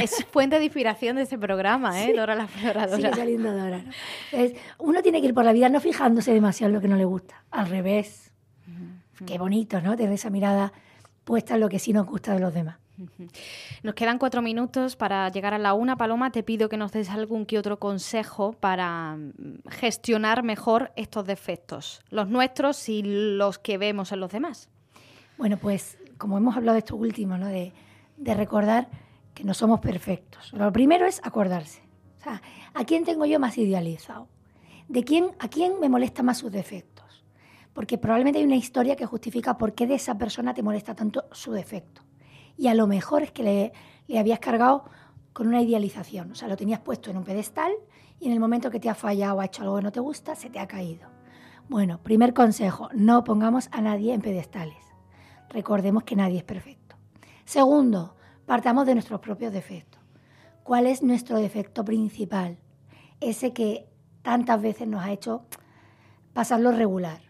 Es 0.00 0.24
fuente 0.30 0.58
de 0.58 0.64
inspiración 0.64 1.16
de 1.16 1.22
este 1.22 1.38
programa, 1.38 2.02
¿eh? 2.02 2.12
Dora 2.14 2.34
la 2.34 2.44
exploradora. 2.44 2.96
Sigue 2.96 3.14
saliendo 3.14 3.52
Dora. 3.52 3.84
uno 4.78 5.02
tiene 5.02 5.20
que 5.20 5.28
ir 5.28 5.34
por 5.34 5.44
la 5.44 5.52
vida 5.52 5.68
no 5.68 5.80
fijándose 5.80 6.32
demasiado 6.32 6.70
en 6.70 6.74
lo 6.74 6.80
que 6.80 6.88
no 6.88 6.96
le 6.96 7.04
gusta. 7.04 7.44
Al 7.50 7.68
revés. 7.68 8.32
Qué 9.26 9.38
bonito, 9.38 9.80
¿no? 9.80 9.96
Tener 9.96 10.12
esa 10.12 10.30
mirada 10.30 10.72
puesta 11.24 11.54
en 11.54 11.60
lo 11.60 11.68
que 11.68 11.78
sí 11.78 11.92
nos 11.92 12.06
gusta 12.06 12.34
de 12.34 12.40
los 12.40 12.54
demás. 12.54 12.78
Nos 13.82 13.94
quedan 13.94 14.18
cuatro 14.18 14.42
minutos 14.42 14.96
para 14.96 15.28
llegar 15.28 15.54
a 15.54 15.58
la 15.58 15.74
una. 15.74 15.96
Paloma, 15.96 16.30
te 16.32 16.42
pido 16.42 16.68
que 16.68 16.76
nos 16.76 16.92
des 16.92 17.10
algún 17.10 17.46
que 17.46 17.58
otro 17.58 17.78
consejo 17.78 18.52
para 18.52 19.16
mm, 19.16 19.68
gestionar 19.70 20.42
mejor 20.42 20.92
estos 20.96 21.26
defectos, 21.26 22.00
los 22.10 22.28
nuestros 22.28 22.88
y 22.88 23.02
los 23.02 23.58
que 23.58 23.78
vemos 23.78 24.12
en 24.12 24.20
los 24.20 24.30
demás. 24.30 24.68
Bueno, 25.38 25.56
pues 25.56 25.98
como 26.18 26.36
hemos 26.36 26.56
hablado 26.56 26.74
de 26.74 26.80
esto 26.80 26.96
último, 26.96 27.38
¿no? 27.38 27.46
de, 27.46 27.72
recordar 28.34 28.88
que 29.34 29.44
no 29.44 29.54
somos 29.54 29.78
perfectos. 29.78 30.52
Lo 30.52 30.72
primero 30.72 31.06
es 31.06 31.20
acordarse. 31.22 31.80
O 32.18 32.22
sea, 32.24 32.42
¿a 32.74 32.84
quién 32.84 33.04
tengo 33.04 33.24
yo 33.24 33.38
más 33.38 33.56
idealizado? 33.56 34.26
¿De 34.88 35.04
quién, 35.04 35.30
¿A 35.38 35.46
quién 35.46 35.78
me 35.78 35.88
molesta 35.88 36.24
más 36.24 36.38
sus 36.38 36.50
defectos? 36.50 37.24
Porque 37.72 37.98
probablemente 37.98 38.40
hay 38.40 38.44
una 38.44 38.56
historia 38.56 38.96
que 38.96 39.06
justifica 39.06 39.56
por 39.56 39.74
qué 39.74 39.86
de 39.86 39.94
esa 39.94 40.18
persona 40.18 40.54
te 40.54 40.64
molesta 40.64 40.96
tanto 40.96 41.26
su 41.30 41.52
defecto. 41.52 42.02
Y 42.56 42.66
a 42.66 42.74
lo 42.74 42.88
mejor 42.88 43.22
es 43.22 43.30
que 43.30 43.44
le, 43.44 43.72
le 44.08 44.18
habías 44.18 44.40
cargado 44.40 44.86
con 45.32 45.46
una 45.46 45.62
idealización. 45.62 46.32
O 46.32 46.34
sea, 46.34 46.48
lo 46.48 46.56
tenías 46.56 46.80
puesto 46.80 47.12
en 47.12 47.16
un 47.16 47.22
pedestal 47.22 47.70
y 48.18 48.26
en 48.26 48.32
el 48.32 48.40
momento 48.40 48.72
que 48.72 48.80
te 48.80 48.88
ha 48.88 48.96
fallado 48.96 49.36
o 49.36 49.40
ha 49.40 49.44
hecho 49.44 49.62
algo 49.62 49.76
que 49.76 49.82
no 49.82 49.92
te 49.92 50.00
gusta, 50.00 50.34
se 50.34 50.50
te 50.50 50.58
ha 50.58 50.66
caído. 50.66 51.08
Bueno, 51.68 52.02
primer 52.02 52.34
consejo, 52.34 52.88
no 52.92 53.22
pongamos 53.22 53.68
a 53.70 53.80
nadie 53.80 54.12
en 54.12 54.20
pedestales 54.20 54.87
recordemos 55.50 56.04
que 56.04 56.16
nadie 56.16 56.38
es 56.38 56.44
perfecto. 56.44 56.96
Segundo, 57.44 58.16
partamos 58.46 58.86
de 58.86 58.94
nuestros 58.94 59.20
propios 59.20 59.52
defectos. 59.52 60.00
¿Cuál 60.62 60.86
es 60.86 61.02
nuestro 61.02 61.38
defecto 61.38 61.84
principal? 61.84 62.58
Ese 63.20 63.52
que 63.52 63.88
tantas 64.22 64.60
veces 64.60 64.86
nos 64.86 65.02
ha 65.02 65.12
hecho 65.12 65.46
pasarlo 66.34 66.72
regular. 66.72 67.20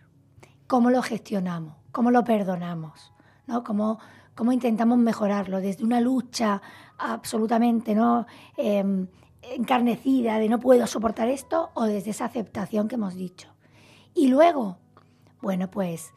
¿Cómo 0.66 0.90
lo 0.90 1.02
gestionamos? 1.02 1.76
¿Cómo 1.92 2.11
lo 2.11 2.24
perdonamos? 2.24 3.12
¿No? 3.46 3.64
¿Cómo, 3.64 3.98
cómo 4.35 4.52
intentamos 4.52 4.98
mejorarlo? 4.98 5.61
Desde 5.61 5.85
una 5.85 6.00
lucha 6.00 6.61
absolutamente 6.98 7.94
¿no? 7.94 8.26
Em, 8.57 9.07
encarnecida 9.42 10.38
de 10.38 10.48
no 10.48 10.59
puedo 10.59 10.87
soportar 10.87 11.28
esto 11.28 11.70
o 11.74 11.85
desde 11.85 12.11
esa 12.11 12.24
aceptación 12.24 12.88
que 12.88 12.96
hemos 12.96 13.14
dicho. 13.14 13.48
Y 14.14 14.28
luego, 14.28 14.78
bueno, 15.40 15.70
pues 15.70 16.12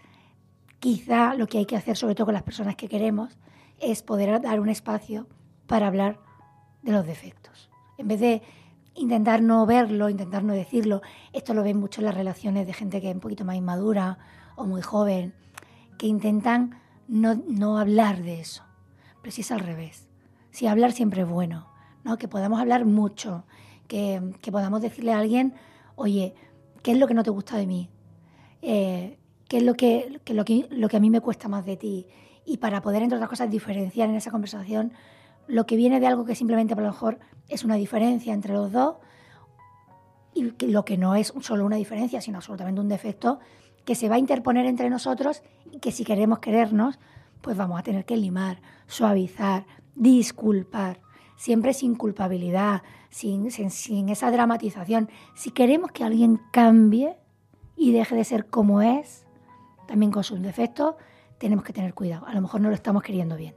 quizá 0.82 1.36
lo 1.36 1.48
que 1.48 1.60
hay 1.60 1.66
que 1.66 1.78
hacer, 1.78 1.96
sobre 1.96 2.16
todo 2.16 2.26
con 2.26 2.34
las 2.34 2.44
personas 2.44 2.76
que 2.76 2.90
queremos, 2.90 3.38
es 3.80 4.02
poder 4.02 4.42
dar 4.42 4.60
un 4.60 4.68
espacio 4.68 5.28
para 5.68 5.88
hablar 5.88 6.20
de 6.82 6.92
los 6.92 7.06
defectos. 7.06 7.70
En 8.00 8.08
vez 8.08 8.20
de 8.20 8.42
intentar 8.96 9.44
no 9.44 9.66
verlo, 9.68 10.10
intentar 10.10 10.44
no 10.44 10.54
decirlo, 10.54 11.02
esto 11.34 11.54
lo 11.54 11.64
ven 11.64 11.78
mucho 11.78 12.02
en 12.02 12.06
las 12.06 12.16
relaciones 12.16 12.66
de 12.66 12.74
gente 12.74 13.00
que 13.00 13.10
es 13.10 13.14
un 13.14 13.22
poquito 13.22 13.46
más 13.46 13.56
inmadura 13.56 14.18
o 14.56 14.66
muy 14.66 14.82
joven, 14.82 15.36
que 16.00 16.08
intentan 16.08 16.82
no, 17.08 17.78
hablar 17.78 18.24
de 18.24 18.42
eso. 18.42 18.64
Pero 19.22 19.32
si 19.32 19.42
es 19.42 19.52
al 19.52 19.60
revés, 19.60 20.10
si 20.50 20.66
hablar 20.66 20.94
siempre 20.94 21.22
es 21.22 21.30
bueno, 21.30 21.68
¿no? 22.04 22.18
que 22.18 22.28
podamos 22.28 22.60
hablar 22.60 22.86
mucho, 22.86 23.46
que, 23.88 24.20
podamos 24.52 24.82
decirle 24.82 25.14
a 25.14 25.20
alguien, 25.20 25.54
oye, 25.96 26.34
¿qué 26.82 26.94
es 26.94 26.98
lo 26.98 27.08
que 27.08 27.14
no 27.14 27.22
te 27.22 27.30
gusta 27.30 27.56
de 27.56 27.68
mí? 27.68 27.90
Eh, 28.64 29.20
qué 29.52 29.58
es 29.58 29.64
lo 29.64 29.74
que, 29.74 30.22
lo, 30.28 30.46
que, 30.46 30.66
lo 30.70 30.88
que 30.88 30.96
a 30.96 31.02
mí 31.02 31.10
me 31.10 31.20
cuesta 31.20 31.50
más 31.50 31.66
de 31.66 31.76
ti. 31.76 32.08
Y 32.46 32.60
para 32.60 32.82
poder, 32.82 33.04
entre 33.04 33.18
otras 33.18 33.30
cosas, 33.30 33.52
diferenciar 33.52 34.08
en 34.08 34.16
esa 34.16 34.32
conversación 34.32 34.94
lo 35.46 35.66
que 35.66 35.76
viene 35.76 36.00
de 36.00 36.08
algo 36.08 36.24
que 36.24 36.36
simplemente 36.36 36.74
a 36.74 36.78
lo 36.78 36.84
mejor 36.84 37.20
es 37.50 37.66
una 37.66 37.76
diferencia 37.76 38.34
entre 38.34 38.54
los 38.54 38.72
dos 38.72 38.96
y 40.34 40.54
lo 40.68 40.86
que 40.86 40.98
no 40.98 41.16
es 41.16 41.34
solo 41.42 41.66
una 41.66 41.76
diferencia, 41.76 42.22
sino 42.22 42.38
absolutamente 42.38 42.80
un 42.80 42.88
defecto 42.88 43.40
que 43.84 43.94
se 43.94 44.08
va 44.08 44.16
a 44.16 44.20
interponer 44.20 44.66
entre 44.68 44.90
nosotros 44.90 45.44
y 45.70 45.80
que 45.80 45.92
si 45.92 46.06
queremos 46.06 46.40
querernos, 46.40 46.98
pues 47.42 47.58
vamos 47.58 47.78
a 47.78 47.84
tener 47.84 48.06
que 48.06 48.16
limar, 48.16 48.62
suavizar, 48.88 49.66
disculpar, 49.96 51.02
siempre 51.36 51.74
sin 51.74 51.96
culpabilidad, 51.96 52.84
sin, 53.10 53.52
sin, 53.52 53.70
sin 53.70 54.08
esa 54.08 54.32
dramatización. 54.32 55.10
Si 55.36 55.52
queremos 55.52 55.92
que 55.92 56.06
alguien 56.06 56.40
cambie 56.54 57.18
y 57.76 57.92
deje 57.92 58.16
de 58.16 58.24
ser 58.24 58.46
como 58.46 58.82
es, 58.82 59.26
también 59.88 60.12
con 60.12 60.24
sus 60.24 60.42
defectos, 60.42 60.96
tenemos 61.38 61.64
que 61.64 61.74
tener 61.74 61.94
cuidado. 61.94 62.26
A 62.28 62.34
lo 62.34 62.42
mejor 62.42 62.62
no 62.62 62.70
lo 62.70 62.76
estamos 62.76 63.04
queriendo 63.04 63.36
bien. 63.36 63.56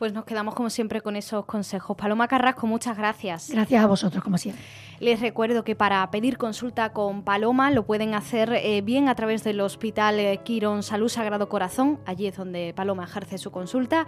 Pues 0.00 0.14
nos 0.14 0.24
quedamos 0.24 0.54
como 0.54 0.70
siempre 0.70 1.02
con 1.02 1.14
esos 1.14 1.44
consejos. 1.44 1.94
Paloma 1.94 2.26
Carrasco, 2.26 2.66
muchas 2.66 2.96
gracias. 2.96 3.50
Gracias 3.50 3.84
a 3.84 3.86
vosotros, 3.86 4.24
como 4.24 4.38
siempre. 4.38 4.64
Les 4.98 5.20
recuerdo 5.20 5.62
que 5.62 5.76
para 5.76 6.10
pedir 6.10 6.38
consulta 6.38 6.94
con 6.94 7.22
Paloma 7.22 7.70
lo 7.70 7.84
pueden 7.84 8.14
hacer 8.14 8.50
eh, 8.50 8.80
bien 8.80 9.10
a 9.10 9.14
través 9.14 9.44
del 9.44 9.60
Hospital 9.60 10.18
eh, 10.18 10.40
Quirón 10.42 10.82
Salud 10.82 11.10
Sagrado 11.10 11.50
Corazón, 11.50 12.00
allí 12.06 12.26
es 12.26 12.36
donde 12.38 12.72
Paloma 12.74 13.04
ejerce 13.04 13.36
su 13.36 13.50
consulta. 13.50 14.06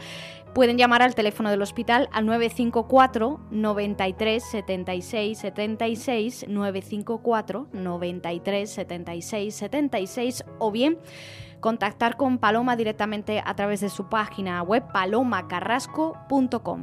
Pueden 0.54 0.78
llamar 0.78 1.02
al 1.02 1.14
teléfono 1.14 1.50
del 1.50 1.60
hospital 1.60 2.08
al 2.10 2.24
954 2.24 3.40
93 3.50 4.42
76 4.42 5.38
76 5.38 6.46
954 6.48 7.68
93 7.70 8.70
76 8.70 9.54
76 9.54 10.44
o 10.58 10.70
bien 10.70 10.96
contactar 11.62 12.18
con 12.18 12.36
Paloma 12.36 12.76
directamente 12.76 13.42
a 13.42 13.54
través 13.54 13.80
de 13.80 13.88
su 13.88 14.10
página 14.10 14.62
web 14.62 14.82
palomacarrasco.com. 14.92 16.82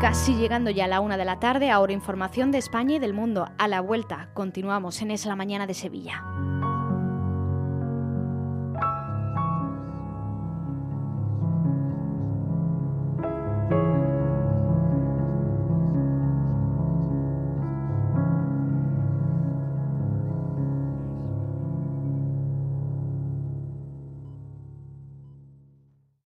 Casi 0.00 0.36
llegando 0.36 0.70
ya 0.70 0.84
a 0.84 0.88
la 0.88 1.00
una 1.00 1.16
de 1.16 1.24
la 1.24 1.40
tarde, 1.40 1.70
ahora 1.70 1.92
información 1.92 2.52
de 2.52 2.58
España 2.58 2.94
y 2.94 2.98
del 3.00 3.12
mundo. 3.12 3.48
A 3.58 3.66
la 3.66 3.80
vuelta, 3.80 4.30
continuamos 4.32 5.02
en 5.02 5.10
Es 5.10 5.26
la 5.26 5.34
Mañana 5.34 5.66
de 5.66 5.74
Sevilla. 5.74 6.22